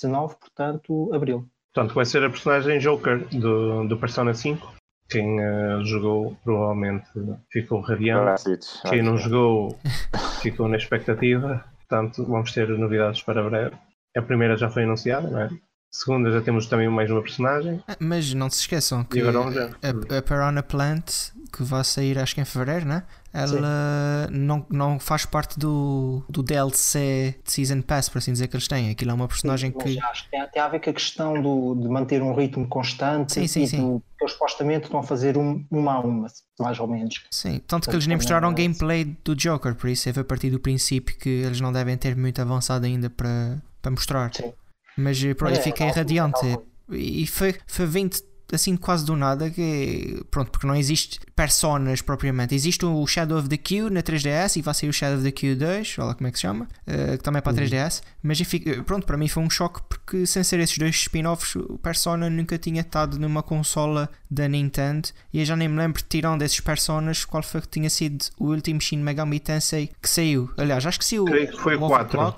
[0.00, 1.48] 2019, portanto, abril.
[1.74, 4.74] Portanto, vai ser a personagem Joker do, do Persona 5.
[5.08, 7.08] Quem uh, jogou provavelmente
[7.50, 8.44] ficou radiante.
[8.88, 9.78] Quem não jogou
[10.40, 11.64] ficou na expectativa.
[11.78, 13.76] Portanto, vamos ter novidades para breve.
[14.16, 15.50] A primeira já foi anunciada, não é?
[15.92, 17.82] Segunda já temos também mais uma personagem.
[17.86, 22.40] Ah, mas não se esqueçam que a, a Piranha Plant, que vai sair acho que
[22.40, 23.02] em fevereiro, né?
[23.32, 28.56] Ela não, não faz parte do, do DLC de Season Pass, por assim dizer, que
[28.56, 28.90] eles têm.
[28.90, 30.00] Aquilo é uma personagem sim, que.
[30.00, 33.34] Acho que tem, tem a ver com a questão do, de manter um ritmo constante
[33.34, 33.76] sim, sim, e sim.
[33.76, 36.26] Do, que eles supostamente estão a fazer um, uma a uma,
[36.58, 37.24] mais ou menos.
[37.30, 40.58] Sim, tanto que eles nem mostraram gameplay do Joker, por isso é a partir do
[40.58, 44.34] princípio que eles não devem ter muito avançado ainda para, para mostrar.
[44.34, 44.52] Sim.
[44.96, 46.46] Mas pronto, é, fiquei é, radiante.
[46.46, 46.58] É,
[46.92, 52.54] e foi, foi 20 assim quase do nada que pronto, porque não existe personas propriamente.
[52.54, 55.32] Existe o Shadow of the Q na 3DS e vai sair o Shadow of the
[55.32, 58.00] Q 2, olha como é que se chama, uh, que também é para a 3DS,
[58.00, 58.04] uhum.
[58.22, 61.78] mas enfim, pronto, para mim foi um choque porque sem ser esses dois spin-offs, o
[61.78, 66.40] Persona nunca tinha estado numa consola da Nintendo e eu já nem me lembro, tirando
[66.40, 70.50] desses personas, qual foi que tinha sido o último Shin Megami Tensei que saiu.
[70.56, 72.34] Aliás, acho que saiu Creio que foi o 4.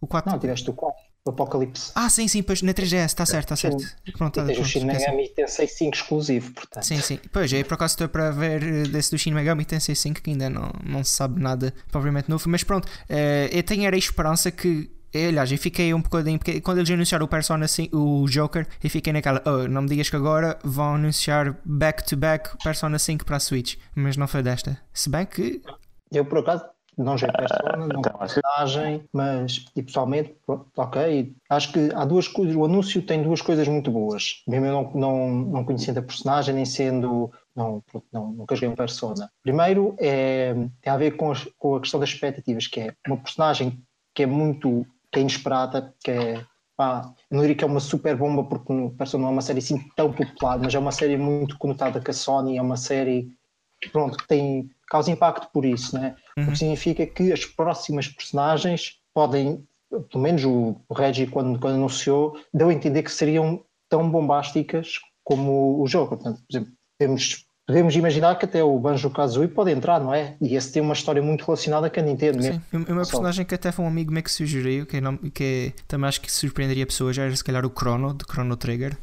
[0.00, 0.32] O 4.
[0.32, 1.11] Não, tiveste o 4.
[1.26, 1.92] Apocalipse.
[1.94, 3.84] Ah, sim, sim, pois na 3DS, está certo, está certo.
[4.18, 6.84] Pronto, e tens o Shin Megami Tensei 5 exclusivo, portanto.
[6.84, 7.20] Sim, sim.
[7.32, 10.30] Pois, aí por acaso estou para ver eh, desse do Shin Megami Tensei 5 que
[10.30, 14.50] ainda não, não se sabe nada propriamente novo, mas pronto, uh, eu tenho a esperança
[14.50, 16.38] que eh, Aliás, eu fiquei um bocadinho.
[16.38, 19.42] Porque quando eles anunciaram o Persona 5, o Joker, eu fiquei naquela.
[19.44, 23.76] Oh, não me digas que agora vão anunciar back-to-back -back Persona 5 para a Switch.
[23.94, 24.80] Mas não foi desta.
[24.92, 25.60] Se bem que.
[26.10, 26.64] Eu, por acaso,
[26.96, 30.36] não já persona, não então, personagem, mas e pessoalmente,
[30.76, 31.34] ok.
[31.48, 32.54] Acho que há duas coisas.
[32.54, 34.42] O anúncio tem duas coisas muito boas.
[34.46, 37.30] Mesmo eu não, não, não conhecendo a personagem, nem sendo.
[37.54, 39.30] Não, não, nunca joguei um persona.
[39.42, 43.16] Primeiro, é, tem a ver com, as, com a questão das expectativas, que é uma
[43.16, 43.82] personagem
[44.14, 46.44] que é muito que é inesperada, que é.
[46.74, 49.42] Pá, eu não diria que é uma super bomba, porque o Persona não é uma
[49.42, 52.78] série assim tão popular, mas é uma série muito conotada com a Sony, é uma
[52.78, 53.30] série
[53.90, 56.14] pronto, que tem causa impacto por isso, né?
[56.36, 56.44] Uhum.
[56.44, 59.66] O que significa que as próximas personagens podem,
[60.10, 64.98] pelo menos o, o Reggie, quando, quando anunciou, deu a entender que seriam tão bombásticas
[65.24, 66.16] como o jogo.
[66.16, 70.36] Portanto, por exemplo, podemos, podemos imaginar que até o Banjo Kazooie pode entrar, não é?
[70.42, 72.42] E esse tem uma história muito relacionada com a Nintendo.
[72.42, 72.92] Sim, mesmo.
[72.92, 76.20] uma personagem que até foi um amigo meu que sugeriu, que, não, que também acho
[76.20, 78.96] que surpreenderia pessoas, era se calhar o Chrono, de Chrono Trigger.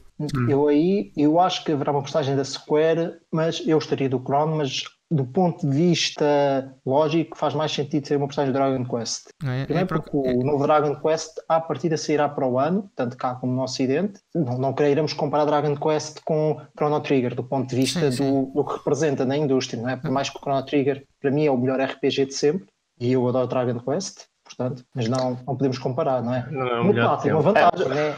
[0.47, 4.57] Eu aí, eu acho que haverá uma personagem da Square, mas eu estaria do Chrono,
[4.57, 9.29] mas do ponto de vista lógico, faz mais sentido ser uma personagem de Dragon Quest.
[9.43, 12.89] É, Primeiro é porque é, o novo Dragon Quest, à partida, sairá para o ano,
[12.95, 14.21] tanto cá como no Ocidente.
[14.35, 18.31] Não, não queremos comparar Dragon Quest com Chrono Trigger, do ponto de vista sim, sim.
[18.31, 19.97] Do, do, que representa na indústria, não é?
[19.97, 22.67] Por mais que o Chrono Trigger, para mim, é o melhor RPG de sempre,
[22.99, 26.47] e eu adoro Dragon Quest, portanto, mas não, não podemos comparar, não é?
[26.51, 28.15] Não é uma, tem uma vantagem, é.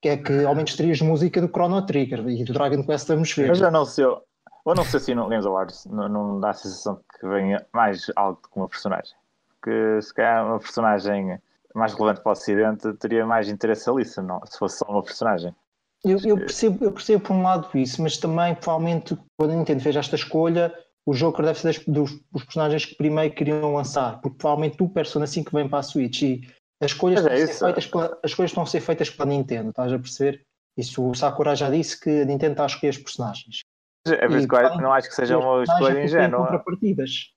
[0.00, 3.48] que é que aumentos de música do Chrono Trigger e do Dragon Quest vamos ver.
[3.48, 4.06] Mas já não sei,
[4.68, 8.10] ou não sei se no Games Awards não, não dá a sensação que venha mais
[8.14, 9.14] algo com uma personagem.
[9.48, 11.40] Porque se calhar uma personagem
[11.74, 15.02] mais relevante para o Ocidente teria mais interesse ali se, não, se fosse só uma
[15.02, 15.54] personagem.
[16.04, 19.82] Eu, eu, percebo, eu percebo por um lado isso, mas também provavelmente quando a Nintendo
[19.82, 20.72] fez esta escolha,
[21.06, 25.26] o Joker deve ser dos, dos personagens que primeiro queriam lançar, porque provavelmente o Persona
[25.26, 26.42] 5 vem para a Switch e
[26.82, 29.90] as escolhas, é a feitas pela, as escolhas estão a ser feitas pela Nintendo, estás
[29.90, 30.42] a perceber?
[30.76, 33.62] Isso o Sakura já disse que a Nintendo está a escolher os personagens.
[34.14, 36.62] É isso que eu não acho que seja uma escolha ingênua.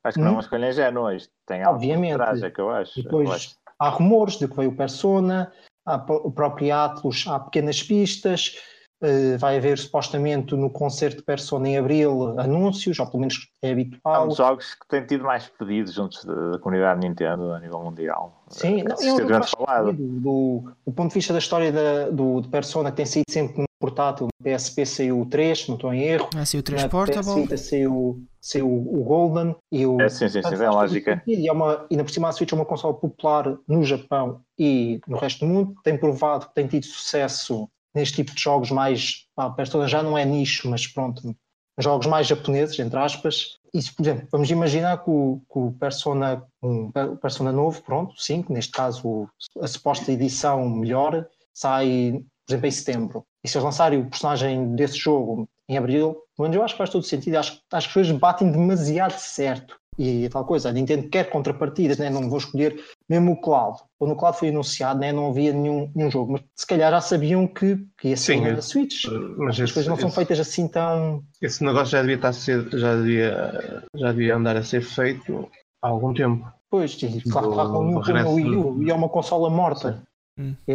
[0.04, 0.40] Acho que não é uma hum?
[0.40, 1.16] escolha ingênua.
[1.16, 2.16] Isto tem algo Obviamente.
[2.16, 3.02] Trás, é que eu acho.
[3.02, 3.56] Depois eu acho.
[3.80, 5.52] há rumores de que veio o Persona,
[5.86, 8.58] há o próprio Atlas, há pequenas pistas.
[9.02, 13.72] Uh, vai haver supostamente no concerto de Persona em Abril anúncios, ou pelo menos é
[13.72, 14.32] habitual.
[14.32, 18.44] São jogos que têm tido mais pedidos juntos da comunidade Nintendo a nível mundial.
[18.50, 19.94] Sim, não, é um falado.
[19.94, 23.24] Do, do, do, ponto de vista da história da, do, de Persona, que tem sido
[23.30, 26.30] sempre portátil, no PSP saiu o 3, não estou em erro.
[26.36, 27.48] Ah, saiu o 3 Portable.
[27.48, 30.00] PS saiu, saiu o Golden e o.
[30.00, 31.24] É, sim, sim, sim, é lógica.
[31.26, 34.42] E, é uma, e na por cima a Switch é uma console popular no Japão
[34.58, 35.76] e no resto do mundo.
[35.84, 39.26] Tem provado que tem tido sucesso neste tipo de jogos mais.
[39.36, 41.36] Pá, Persona já não é nicho, mas pronto,
[41.78, 43.60] jogos mais japoneses, entre aspas.
[43.74, 48.52] Isso, por exemplo, vamos imaginar que o, que o Persona, um Persona novo, pronto, 5,
[48.52, 49.30] neste caso
[49.62, 53.26] a suposta edição melhor, sai, por exemplo, em setembro.
[53.44, 57.04] E se eles lançarem o personagem desse jogo em abril, eu acho que faz todo
[57.04, 57.36] sentido.
[57.36, 59.80] Acho, acho que as coisas batem demasiado certo.
[59.98, 62.10] E tal coisa, a Nintendo quer contrapartidas, né?
[62.10, 63.78] não vou escolher mesmo o Cloud.
[64.00, 65.12] Quando o Cloud foi anunciado, né?
[65.12, 68.48] não havia nenhum, nenhum jogo, mas se calhar já sabiam que, que ia ser Sim,
[68.48, 69.06] a Switch.
[69.38, 71.22] Mas as esse, coisas não esse, são feitas assim tão.
[71.42, 75.50] Esse negócio já devia estar a ser, já devia, já devia andar a ser feito
[75.82, 76.50] há algum tempo.
[76.70, 76.98] Pois,
[77.30, 80.02] claro, claro, com o Wii U, e é uma consola morta.
[80.40, 80.56] Hum.
[80.66, 80.72] E,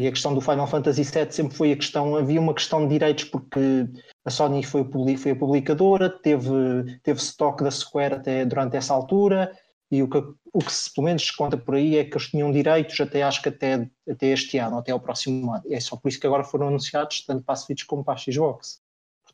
[0.00, 2.94] e, a questão do Final Fantasy VII sempre foi a questão, havia uma questão de
[2.94, 3.86] direitos porque
[4.24, 4.84] a Sony foi,
[5.16, 9.52] foi a publicadora, teve, teve stock da Square até durante essa altura
[9.90, 10.18] e o que,
[10.52, 13.22] o que se, pelo menos se conta por aí é que eles tinham direitos até
[13.22, 15.62] acho que até, até este ano, até o próximo ano.
[15.70, 18.16] É só por isso que agora foram anunciados tanto para a Switch como para a
[18.16, 18.80] Xbox.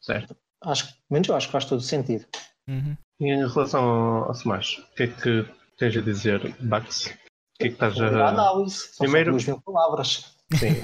[0.00, 0.36] Certo.
[0.62, 2.26] Acho, menos eu acho que faz todo sentido.
[2.68, 2.96] Uhum.
[3.20, 7.06] E em relação ao, ao Smash, o que é que tens a dizer, Bax?
[7.06, 7.08] O
[7.58, 8.28] que é que estás a.
[8.28, 9.30] Análise, Primeiro...
[9.30, 10.36] duas mil palavras.
[10.58, 10.74] Sim.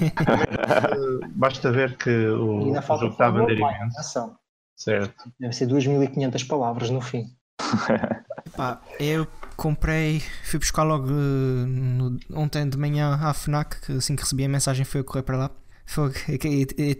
[1.35, 4.35] Basta ver que o, o jogo está a vender imenso.
[4.75, 5.31] Certo.
[5.39, 7.25] Deve ser 2.500 palavras no fim.
[8.55, 9.27] Pá, eu
[9.59, 14.49] comprei, fui buscar logo no, ontem de manhã à FNAC, que assim que recebi a
[14.49, 15.51] mensagem foi a correr para lá.
[15.85, 16.11] Foi,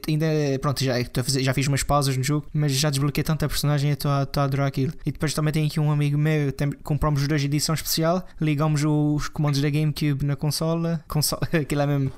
[0.08, 0.26] ainda,
[0.60, 0.96] pronto, já,
[1.40, 4.44] já fiz umas pausas no jogo, mas já desbloqueei tanta personagem e estou a, a
[4.44, 4.92] adorar aquilo.
[5.06, 8.84] E depois também tem aqui um amigo meu, tem, compramos os dois edição especial, ligamos
[8.84, 12.12] os comandos da GameCube na consola, consola aquilo é mesmo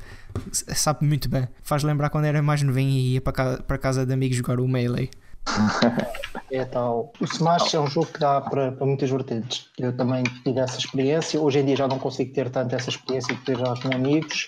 [0.49, 1.47] sabe muito bem.
[1.61, 4.59] Faz lembrar quando era mais novinho e ia para casa, para casa de amigos jogar
[4.59, 5.09] o Melee.
[6.51, 7.11] É tal.
[7.19, 9.69] O Smash é um jogo que dá para, para muitas vertentes.
[9.77, 11.39] Eu também tive essa experiência.
[11.39, 14.45] Hoje em dia já não consigo ter tanto essa experiência de ter já com amigos,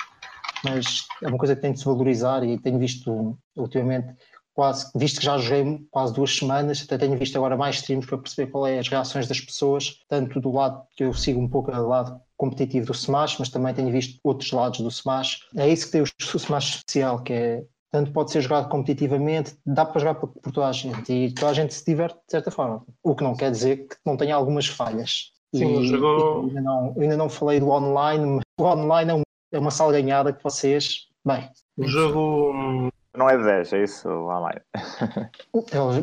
[0.63, 4.15] mas é uma coisa que tem de se valorizar e tenho visto ultimamente
[4.53, 8.19] quase, visto que já joguei quase duas semanas, até tenho visto agora mais streams para
[8.19, 11.71] perceber qual é as reações das pessoas, tanto do lado que eu sigo um pouco
[11.71, 15.39] do lado competitivo do Smash, mas também tenho visto outros lados do Smash.
[15.55, 19.85] É isso que tem o Smash especial, que é tanto pode ser jogado competitivamente, dá
[19.85, 22.49] para jogar por, por, toda a gente e toda a gente se diverte de certa
[22.49, 22.83] forma.
[23.03, 25.31] O que não quer dizer que não tenha algumas falhas.
[25.55, 26.41] Sim, e, jogou...
[26.41, 30.33] ainda, não, ainda não falei do online, mas o online é, um, é uma salganhada
[30.33, 31.07] que vocês.
[31.23, 31.47] Bem.
[31.77, 34.61] O jogo não é 10, é isso online.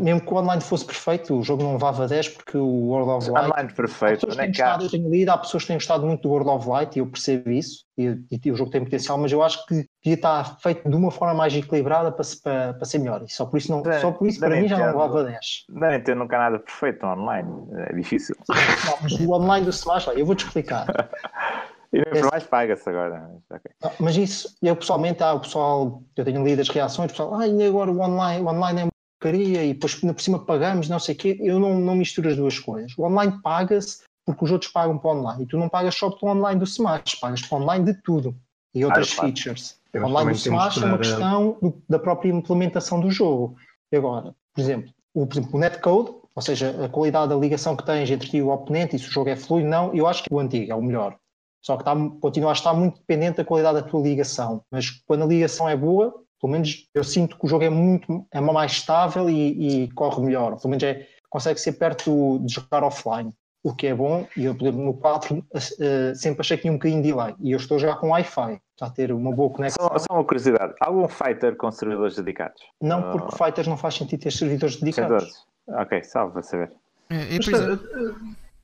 [0.01, 3.31] Mesmo que o online fosse perfeito, o jogo não levava 10 porque o World of
[3.31, 3.51] Light.
[3.51, 6.29] Online perfeito, não é gostado, Eu tenho lido, há pessoas que têm gostado muito do
[6.31, 9.42] World of Light e eu percebo isso, e, e, o jogo tem potencial, mas eu
[9.42, 13.23] acho que devia estar feito de uma forma mais equilibrada para, para, para ser melhor.
[13.25, 15.64] E só por isso, não, só por isso para mim já não levava 10.
[15.68, 17.51] Não entendo nunca nada perfeito online,
[17.88, 18.37] é difícil.
[18.49, 20.87] Não, mas o online do Smash, eu vou-te explicar.
[21.92, 23.31] E mais paga-se agora.
[23.50, 23.72] Okay.
[23.98, 27.46] Mas isso, eu pessoalmente, ah, o pessoal, eu tenho lido as reações, o pessoal, ah,
[27.46, 31.00] e agora o online, o online é uma porcaria e depois por cima pagamos, não
[31.00, 31.37] sei o quê.
[31.40, 32.92] Eu não, não misturo as duas coisas.
[32.96, 35.42] O online paga-se porque os outros pagam para o online.
[35.42, 38.37] E tu não pagas só pelo online do Smash, pagas para o online de tudo.
[38.72, 39.79] E outras ah, features.
[39.94, 43.57] O online do Smash é uma questão do, da própria implementação do jogo.
[43.92, 47.74] E agora, por exemplo, o, por exemplo, o netcode, ou seja, a qualidade da ligação
[47.76, 50.07] que tens entre ti e o oponente, e se o jogo é fluido, não, eu
[50.07, 51.18] acho que o antigo é o melhor.
[51.62, 54.62] Só que está, continua a estar muito dependente da qualidade da tua ligação.
[54.70, 58.27] Mas quando a ligação é boa, pelo menos eu sinto que o jogo é muito
[58.33, 60.57] é mais estável e, e corre melhor.
[60.57, 64.27] Pelo menos é, consegue ser perto de jogar offline, o que é bom.
[64.37, 67.09] E eu, por exemplo, no 4 uh, eh, sempre achei que tinha um bocadinho de
[67.09, 67.35] delay.
[67.40, 69.87] E eu estou a jogar com Wi-Fi, está a ter uma boa conexão.
[69.87, 72.62] Só, só uma curiosidade: algum fighter com servidores dedicados?
[72.81, 73.37] Não, porque uh...
[73.37, 75.46] fighters não faz sentido ter servidores dedicados.
[75.68, 76.73] Ok, salve para saber.
[77.11, 77.38] É, é,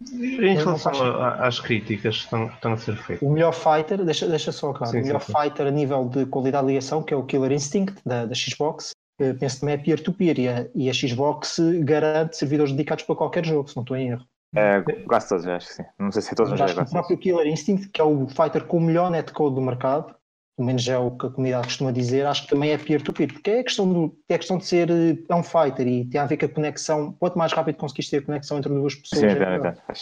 [0.00, 0.92] em relação
[1.40, 3.26] às críticas que estão, estão, a ser feitas.
[3.26, 6.26] O melhor fighter, deixa, deixa só claro, sim, o melhor sim, fighter a nível de
[6.26, 8.90] qualidade de ligação, que é o Killer Instinct da, da Xbox,
[9.38, 13.68] penso também é peer-to-peer e, a, e a Xbox garante servidores dedicados para qualquer jogo,
[13.68, 14.24] se não estou em erro.
[14.54, 15.85] É, quase todos, acho que sim.
[15.98, 18.26] Não sei se é todos, mas acho que o próprio Killer Instinct, que é o
[18.28, 20.14] fighter com o melhor netcode do mercado,
[20.56, 23.50] pelo menos é o que a comunidade costuma dizer, acho que também é peer-to-peer, porque
[23.50, 26.46] é questão, do, é questão de ser é um fighter e tem a ver com
[26.46, 29.20] a conexão, quanto mais rápido conseguiste ter a conexão entre duas pessoas.
[29.20, 29.94] Sim, é, é,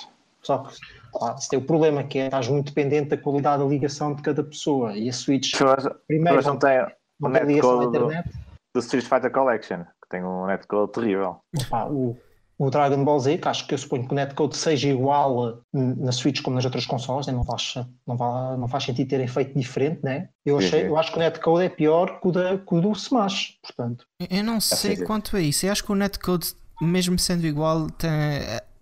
[0.43, 0.77] Só que
[1.13, 4.23] claro, isso tem o problema, que é estás muito dependente da qualidade da ligação de
[4.23, 5.53] cada pessoa e a Switch
[6.07, 6.87] primeiro não tem,
[7.19, 8.31] não tem ligação à internet.
[8.73, 11.41] do Street Fighter Collection, que tem um netcode terrível.
[11.67, 12.17] Opa, o,
[12.65, 16.13] o Dragon Ball Z, que acho que eu suponho que o netcode seja igual na
[16.13, 17.33] Switch como nas outras consoles, né?
[17.33, 17.75] não, faz,
[18.07, 20.29] não, faz, não faz sentido terem feito diferente, né?
[20.45, 22.93] Eu, achei, eu acho que o netcode é pior que o, da, que o do
[22.93, 24.07] Smash, portanto.
[24.31, 28.11] Eu não sei quanto a isso, eu acho que o netcode, mesmo sendo igual, tem,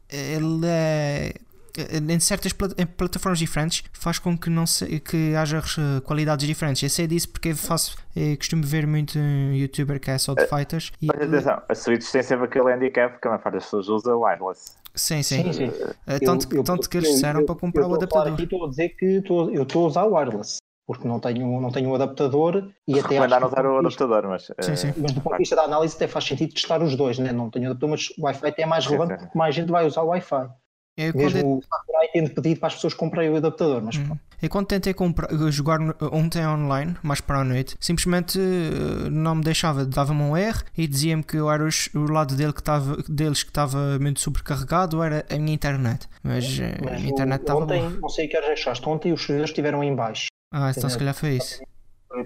[0.09, 1.35] ele é
[1.77, 5.63] em certas plataformas diferentes faz com que não se, que haja
[6.05, 6.83] qualidades diferentes.
[6.83, 10.47] Eu sei disso porque faço, eu costumo ver muito um youtuber que é só de
[10.47, 10.93] fighters.
[11.01, 13.89] Mas e, atenção, a Switch tem sempre aquele handicap que a maior parte das pessoas
[13.89, 14.77] usa wireless.
[14.95, 15.45] Sim, sim.
[15.45, 15.69] sim, sim.
[15.69, 18.35] Uh, tanto, eu, tanto eu, que eles disseram para comprar o adaptador.
[18.35, 21.71] Aqui estou a dizer que estou, eu estou a usar wireless porque não tenho, não
[21.71, 24.93] tenho um adaptador e até Recomendar usar o adaptador, mas, sim, sim.
[24.97, 27.33] mas do ponto de vista da análise até faz sentido testar os dois, né?
[27.33, 30.03] não tenho adaptador, mas o Wi-Fi até é mais relevante porque mais gente vai usar
[30.03, 30.51] o Wi-Fi.
[30.97, 31.47] Eu, Mesmo eu...
[31.47, 34.17] o Sakurai tendo pedido para as pessoas comprarem o adaptador, mas hum.
[34.43, 35.79] E quando tentei comprar, jogar
[36.13, 40.89] ontem online, mais para a noite, simplesmente eh, não me deixava, dava-me um erro e
[40.89, 45.01] dizia-me que eu era os, o lado dele que tava, deles que estava muito sobrecarregado,
[45.01, 46.09] era a minha internet.
[46.25, 47.61] Mas, eh, mas a minha internet estava.
[47.61, 50.27] Ontem, não sei o que achaste, ontem os servidores estiveram em baixo.
[50.53, 51.63] Ah, então se calhar foi isso.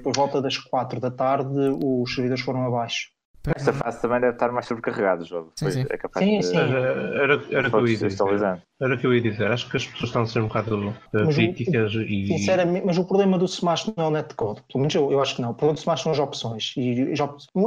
[0.02, 3.10] Por volta das 4 da tarde, os servidores foram abaixo.
[3.54, 5.52] Esta fase também deve estar mais sobrecarregado o jogo.
[5.56, 5.86] Sim, sim.
[5.88, 6.46] É capaz sim, de...
[6.46, 6.56] sim.
[6.56, 8.62] Era, era, era, que eu ia dizer.
[8.80, 9.50] era que eu ia dizer.
[9.50, 12.26] Acho que as pessoas estão a ser um bocado uh, críticas o, e.
[12.26, 14.62] Sinceramente, mas o problema do Smash não é o netcode.
[14.70, 15.50] Pelo menos eu, eu acho que não.
[15.50, 16.74] O problema do Smash são as opções.
[16.76, 17.12] E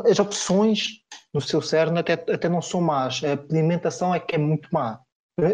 [0.10, 1.02] as opções
[1.34, 3.22] no seu cerne até, até não são más.
[3.24, 5.00] A implementação é que é muito má.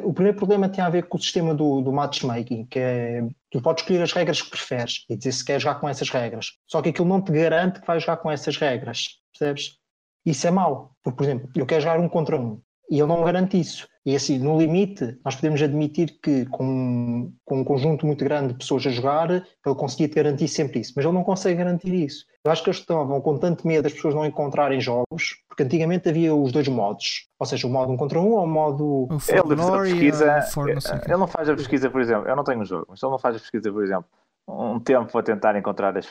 [0.04, 3.62] O primeiro problema tem a ver com o sistema do, do matchmaking, que é tu
[3.62, 6.54] podes escolher as regras que preferes e dizer se queres jogar com essas regras.
[6.68, 9.20] Só que aquilo não te garante que vais jogar com essas regras.
[9.32, 9.78] Percebes?
[10.26, 12.60] Isso é mau, porque, por exemplo, eu quero jogar um contra um
[12.90, 13.88] e ele não garante isso.
[14.06, 18.60] E assim, no limite, nós podemos admitir que com, com um conjunto muito grande de
[18.60, 22.24] pessoas a jogar, ele conseguia garantir sempre isso, mas ele não consegue garantir isso.
[22.44, 26.08] Eu acho que eles estavam com tanto medo das pessoas não encontrarem jogos, porque antigamente
[26.08, 29.08] havia os dois modos, ou seja, o modo um contra um ou o modo.
[29.28, 33.02] Ele, pesquisa, ele não faz a pesquisa, por exemplo, eu não tenho um jogo, mas
[33.02, 34.06] ele não faz a pesquisa, por exemplo,
[34.48, 36.02] um tempo a tentar encontrar o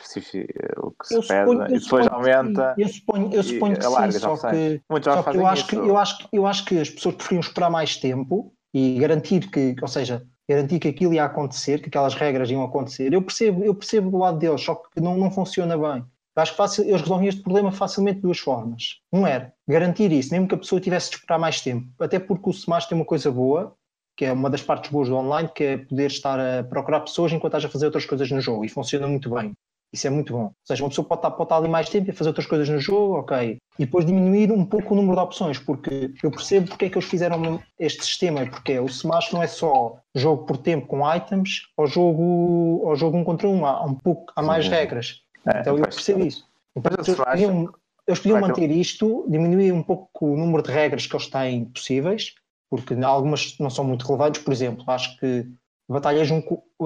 [0.91, 2.75] que se pede e depois aumenta.
[2.77, 6.17] Eu suponho, eu suponho que sim, só que, só que eu, acho que, eu, acho
[6.17, 10.25] que, eu acho que as pessoas preferiam esperar mais tempo e garantir que, ou seja,
[10.49, 13.13] garantir que aquilo ia acontecer, que aquelas regras iam acontecer.
[13.13, 16.03] Eu percebo, eu percebo do lado deles, só que não, não funciona bem.
[16.35, 18.99] Eu acho que fácil, eles resolvem este problema facilmente de duas formas.
[19.11, 22.49] Um era garantir isso, mesmo que a pessoa tivesse de esperar mais tempo, até porque
[22.49, 23.73] o Smash tem uma coisa boa,
[24.15, 27.31] que é uma das partes boas do online, que é poder estar a procurar pessoas
[27.31, 29.53] enquanto estás a fazer outras coisas no jogo e funciona muito bem.
[29.95, 30.45] Isso é muito bom.
[30.45, 32.67] Ou seja, uma pessoa pode estar, pode estar ali mais tempo e fazer outras coisas
[32.67, 33.57] no jogo, ok.
[33.79, 36.97] E depois diminuir um pouco o número de opções, porque eu percebo porque é que
[36.97, 41.61] eles fizeram este sistema, porque o Smash não é só jogo por tempo com items,
[41.77, 45.21] ou jogo, ou jogo um contra um, há, um pouco, há mais regras.
[45.47, 46.45] É, então eu percebo isso.
[46.75, 47.69] Então, eles podiam,
[48.05, 52.33] eles podiam manter isto, diminuir um pouco o número de regras que eles têm possíveis,
[52.69, 54.41] porque algumas não são muito relevantes.
[54.41, 55.47] Por exemplo, acho que
[55.89, 56.29] batalhas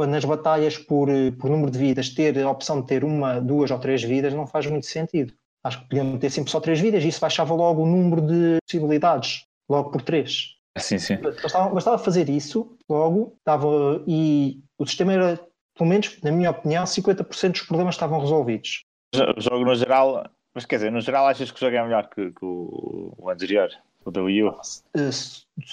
[0.08, 3.80] nas batalhas por, por número de vidas, ter a opção de ter uma, duas ou
[3.80, 5.34] três vidas não faz muito sentido.
[5.64, 8.58] Acho que podiam ter sempre só três vidas e isso baixava logo o número de
[8.66, 10.56] possibilidades, logo por três.
[10.78, 11.18] Sim, sim.
[11.18, 16.84] Bastava, bastava fazer isso logo, estava, e o sistema era, pelo menos, na minha opinião,
[16.86, 18.84] 50% dos problemas estavam resolvidos.
[19.14, 22.08] O jogo no geral, mas quer dizer, no geral achas que o jogo é melhor
[22.10, 23.70] que, que o, o anterior?
[24.10, 24.56] O da Wii U?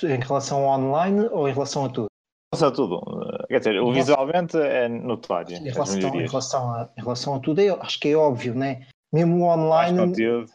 [0.04, 2.06] Em relação ao online ou em relação a tudo?
[2.06, 3.46] Em relação a tudo.
[3.48, 5.56] Quer dizer, o visualmente é notório.
[5.56, 8.86] Em relação, em relação, a, em relação a tudo, acho que é óbvio, né?
[9.10, 10.12] Mesmo online,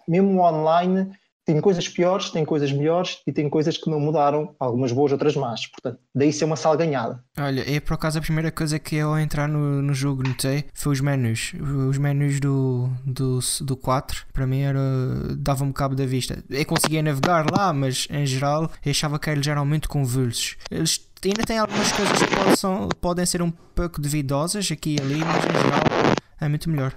[0.07, 1.11] mesmo o online
[1.45, 5.35] tem coisas piores, tem coisas melhores e tem coisas que não mudaram, algumas boas, outras
[5.35, 5.67] más.
[5.67, 7.23] Portanto, daí ser uma sala ganhada.
[7.37, 10.65] Olha, é por acaso a primeira coisa que eu ao entrar no, no jogo notei
[10.73, 11.53] foi os menus.
[11.89, 14.79] Os menus do, do, do 4, para mim, era
[15.37, 16.43] dava-me cabo da vista.
[16.49, 20.57] Eu conseguia navegar lá, mas em geral eu achava que eram geralmente convulsos.
[20.69, 25.19] Eles ainda têm algumas coisas que possam, podem ser um pouco duvidosas aqui e ali,
[25.19, 26.93] mas em geral é muito melhor.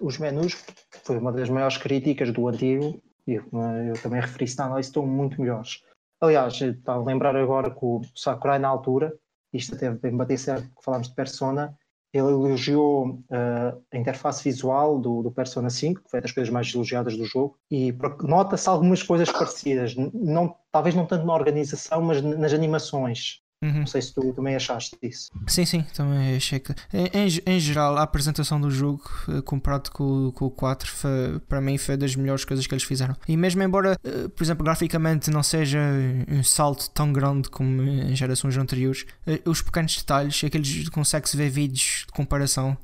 [0.00, 0.56] Os menus
[1.02, 3.00] foi uma das maiores críticas do antigo
[3.34, 3.44] eu,
[3.86, 5.82] eu também referi isso na análise, estão muito melhores.
[6.20, 9.14] Aliás, está a lembrar agora que o Sakurai, na altura,
[9.52, 11.76] isto até bem bater certo que falámos de Persona,
[12.12, 16.72] ele elogiou uh, a interface visual do, do, Persona 5, que foi das coisas mais
[16.74, 22.22] elogiadas do jogo, e nota-se algumas coisas parecidas, não, talvez não tanto na organização, mas
[22.22, 23.42] nas animações.
[23.60, 23.80] Uhum.
[23.80, 25.30] Não sei se tu também achaste disso.
[25.48, 26.72] Sim, sim, também achei que.
[26.92, 31.60] Em, em geral, a apresentação do jogo, eh, comparado com, com o 4, foi, para
[31.60, 33.16] mim foi das melhores coisas que eles fizeram.
[33.26, 35.80] E mesmo embora, eh, por exemplo, graficamente não seja
[36.28, 41.50] um salto tão grande como em gerações anteriores, eh, os pequenos detalhes, aqueles consegue-se ver
[41.50, 42.76] vídeos de comparação,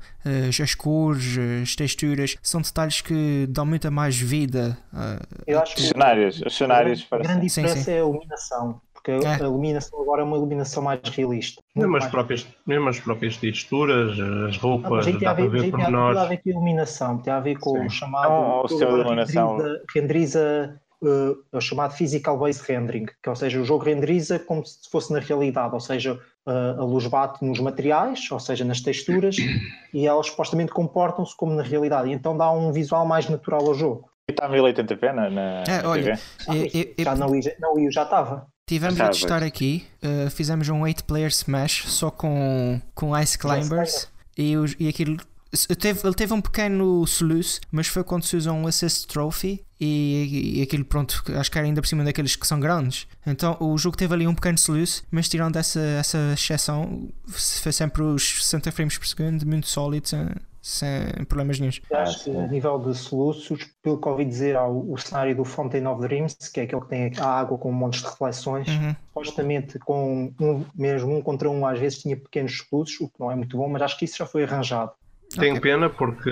[0.61, 4.77] as cores, as texturas, são detalhes que dão muita mais vida.
[5.45, 7.91] Eu acho que os cenários, os cenários a grande diferença sim, sim.
[7.91, 9.35] é a iluminação porque é.
[9.35, 11.61] a iluminação agora é uma iluminação mais realista.
[11.75, 16.15] Mesmo as, próprias, mesmo as próprias texturas, as roupas, dá para ver por nós.
[16.15, 17.85] Tem a ver com a iluminação, tem a ver com Sim.
[17.85, 18.31] o chamado.
[18.31, 19.57] Oh, o seu iluminação.
[19.93, 24.89] Renderiza, uh, o chamado Physical Based Rendering, que ou seja, o jogo renderiza como se
[24.89, 26.13] fosse na realidade, ou seja,
[26.47, 29.35] uh, a luz bate nos materiais, ou seja, nas texturas,
[29.93, 33.75] e elas supostamente comportam-se como na realidade, e então dá um visual mais natural ao
[33.75, 34.09] jogo.
[34.27, 36.95] E está a 1080p na, na, é, olha, TV?
[36.97, 38.47] Ah, já não, não, já estava.
[38.67, 44.57] Tivemos a testar aqui, uh, fizemos um 8-player Smash só com, com Ice Climbers e,
[44.57, 45.17] os, e aquilo.
[45.79, 50.57] Teve, ele teve um pequeno soluço, mas foi quando se usa um Assist Trophy e,
[50.57, 53.07] e, aquilo, pronto, acho que era ainda por cima daqueles que são grandes.
[53.25, 58.01] Então o jogo teve ali um pequeno soluço, mas tirando essa, essa exceção, foi sempre
[58.01, 60.09] os 60 frames por segundo, muito sólido,
[60.65, 61.79] sem problemas nenhums.
[61.93, 65.45] Acho que a nível de soluços, pelo que ouvi dizer, há o, o, cenário do
[65.45, 68.95] Fountain of Dreams, que é aquele que tem a água com montes de reflexões, uhum.
[69.09, 73.31] supostamente com um, mesmo um contra um, às vezes tinha pequenos soluços, o que não
[73.31, 74.91] é muito bom, mas acho que isso já foi arranjado.
[75.37, 75.71] Tenho okay.
[75.71, 76.31] pena porque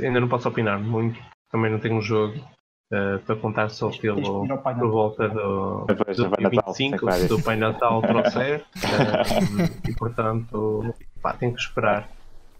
[0.00, 1.18] ainda não posso opinar muito,
[1.50, 2.38] também não tenho um jogo
[2.92, 5.94] uh, para contar só pelo, por volta do, do,
[6.30, 12.08] do 25, do Pai Natal trouxer, uh, e portanto pá, tenho que esperar.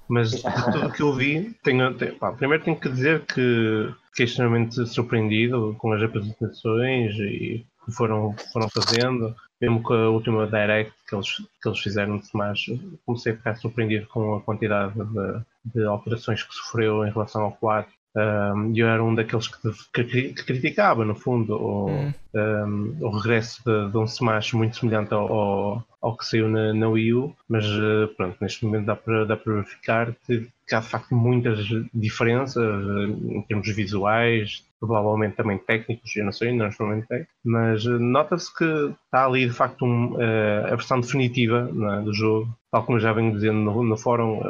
[0.09, 4.27] Mas de tudo que eu vi, tenho, tenho, pá, primeiro tenho que dizer que fiquei
[4.27, 9.35] extremamente surpreendido com as apresentações e que foram, foram fazendo.
[9.61, 12.71] Mesmo com a última Direct que eles, que eles fizeram de Smash,
[13.07, 17.53] comecei a ficar surpreendido com a quantidade de, de alterações que sofreu em relação ao
[17.53, 22.13] 4 um, eu era um daqueles que, que, que criticava, no fundo, o, hum.
[22.35, 26.73] um, o regresso de, de, um Smash muito semelhante ao, ao, ao que saiu na,
[26.73, 30.75] na Wii U, mas uh, pronto, neste momento dá para, dá para verificar que, que
[30.77, 36.53] há de facto muitas diferenças uh, em termos visuais, provavelmente também técnicos, eu não sei,
[36.53, 38.65] não experimentei, mas uh, nota-se que
[39.07, 43.33] está ali de facto um, a versão definitiva é, do jogo, tal como já venho
[43.33, 44.41] dizendo no, no fórum,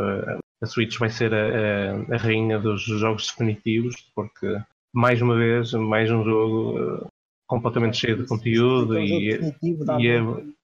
[0.65, 4.59] a Switch vai ser a, a, a, rainha dos jogos definitivos, porque
[4.93, 7.07] mais uma vez, mais um jogo uh,
[7.47, 9.39] completamente cheio de conteúdo e,
[9.85, 10.21] dá, e é...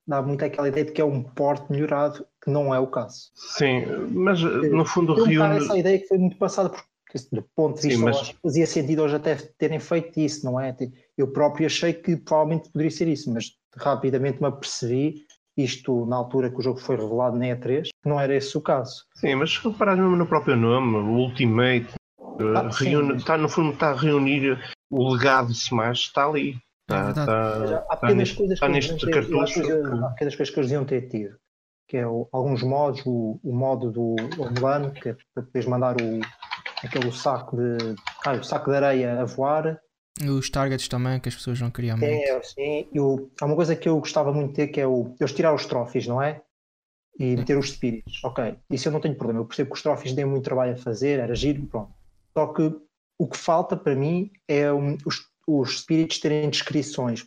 [0.07, 3.31] dá muito aquela ideia de que é um porte melhorado, que não é o caso.
[3.35, 5.59] Sim, mas no fundo reúne...
[5.59, 6.89] essa ideia que foi muito passada porque
[7.33, 8.35] do ponto de vista Sim, mas...
[8.43, 10.75] fazia sentido hoje até terem feito isso, não é?
[11.19, 15.27] Eu próprio achei que provavelmente poderia ser isso, mas rapidamente me apercebi
[15.57, 19.05] isto na altura que o jogo foi revelado na E3, não era esse o caso.
[19.15, 21.95] Sim, mas se reparar mesmo no próprio nome, o Ultimate,
[22.57, 24.59] ah, reúne, está, no fundo está a reunir
[24.91, 26.59] o legado de Smash, está ali.
[26.89, 28.65] Está, está, há pequenas coisas que
[30.59, 31.37] eles deviam ter tido.
[31.87, 35.97] Que é o, alguns modos, o, o modo do Orlando, que é para poderes mandar
[36.01, 36.21] o,
[36.85, 37.95] aquele saco de.
[38.25, 39.79] Ah, o saco de areia a voar
[40.29, 42.13] os targets também, que as pessoas não queriam muito.
[42.13, 42.89] É, sim.
[42.93, 45.55] Eu, há uma coisa que eu gostava muito de ter, que é o, eles tirar
[45.55, 46.43] os trófeos, não é?
[47.19, 48.25] E meter os spirits.
[48.25, 49.41] Ok, isso eu não tenho problema.
[49.41, 51.93] Eu percebo que os trófeos dêem muito trabalho a fazer, era giro, pronto.
[52.33, 52.75] Só que
[53.19, 57.27] o que falta para mim é um, os, os spirits terem descrições.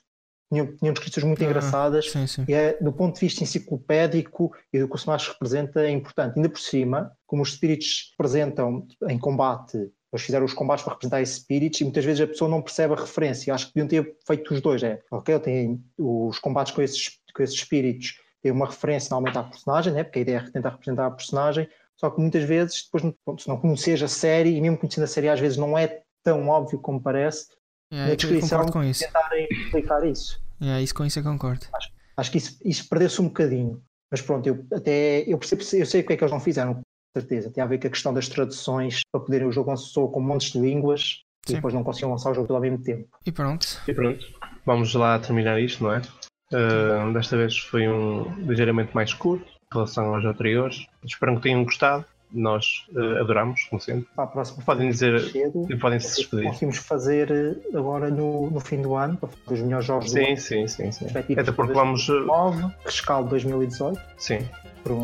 [0.51, 2.45] Tinham, tinham descrições muito ah, engraçadas sim, sim.
[2.47, 6.35] e é, do ponto de vista enciclopédico e do que o Smash representa é importante.
[6.35, 11.21] Ainda por cima, como os spirits representam em combate eles fizeram os combates para representar
[11.21, 13.53] esse spirits e muitas vezes a pessoa não percebe a referência.
[13.53, 14.83] Acho que deviam ter feito os dois.
[14.83, 19.43] É, ok, tem os combates com esses, com esses spirits têm uma referência normalmente à
[19.43, 20.03] personagem, né?
[20.03, 23.57] porque a ideia é tentar representar a personagem, só que muitas vezes, depois, se não
[23.57, 27.01] conheces a série, e mesmo conhecendo a série, às vezes não é tão óbvio como
[27.01, 27.47] parece,
[27.89, 29.05] é, na descrição com isso.
[29.05, 30.41] tentarem explicar isso.
[30.61, 31.65] É, isso com isso eu concordo.
[31.73, 33.81] Acho, acho que isso, isso perdeu-se um bocadinho.
[34.11, 36.81] Mas pronto, eu até eu percebo, eu sei o que é que eles não fizeram
[37.13, 37.51] certeza.
[37.51, 40.51] Tem a ver com a questão das traduções para poderem o jogo lançou com montes
[40.51, 41.53] de línguas Sim.
[41.53, 43.07] e depois não conseguiam lançar o jogo todo ao mesmo tempo.
[43.25, 43.67] E pronto.
[43.87, 44.25] E pronto.
[44.65, 46.01] Vamos lá terminar isto, não é?
[46.51, 50.85] Uh, desta vez foi um ligeiramente mais curto em relação aos anteriores.
[51.03, 52.05] Espero que tenham gostado.
[52.35, 54.07] Nós uh, adoramos, como sempre.
[54.15, 55.13] Para a próxima podem dizer
[55.69, 56.45] e podem se despedir.
[56.45, 60.19] Conseguimos fazer eh, agora no, no fim do ano, para fazer os melhores jogos sim,
[60.19, 60.37] do ano.
[60.37, 61.05] Sim, sim, sim.
[61.37, 62.07] Até porque vamos.
[62.07, 64.01] 9, rescaldo 2018.
[64.17, 64.47] Sim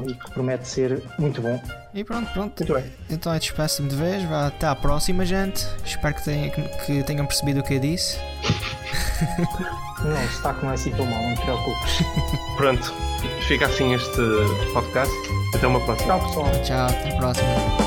[0.07, 1.61] e que promete ser muito bom.
[1.93, 2.59] E pronto, pronto.
[2.59, 2.91] Muito bem.
[3.09, 4.23] Então é despeço-me de vez.
[4.23, 5.65] Vá até à próxima, gente.
[5.85, 6.51] Espero que tenham,
[6.85, 8.17] que tenham percebido o que eu disse.
[10.03, 11.99] não, o sotaque não é assim tão mal, não te preocupes.
[12.57, 12.93] Pronto,
[13.47, 14.21] fica assim este
[14.73, 15.13] podcast.
[15.55, 16.19] Até uma próxima.
[16.19, 16.51] Tchau, pessoal.
[16.63, 17.78] Tchau, até a próxima.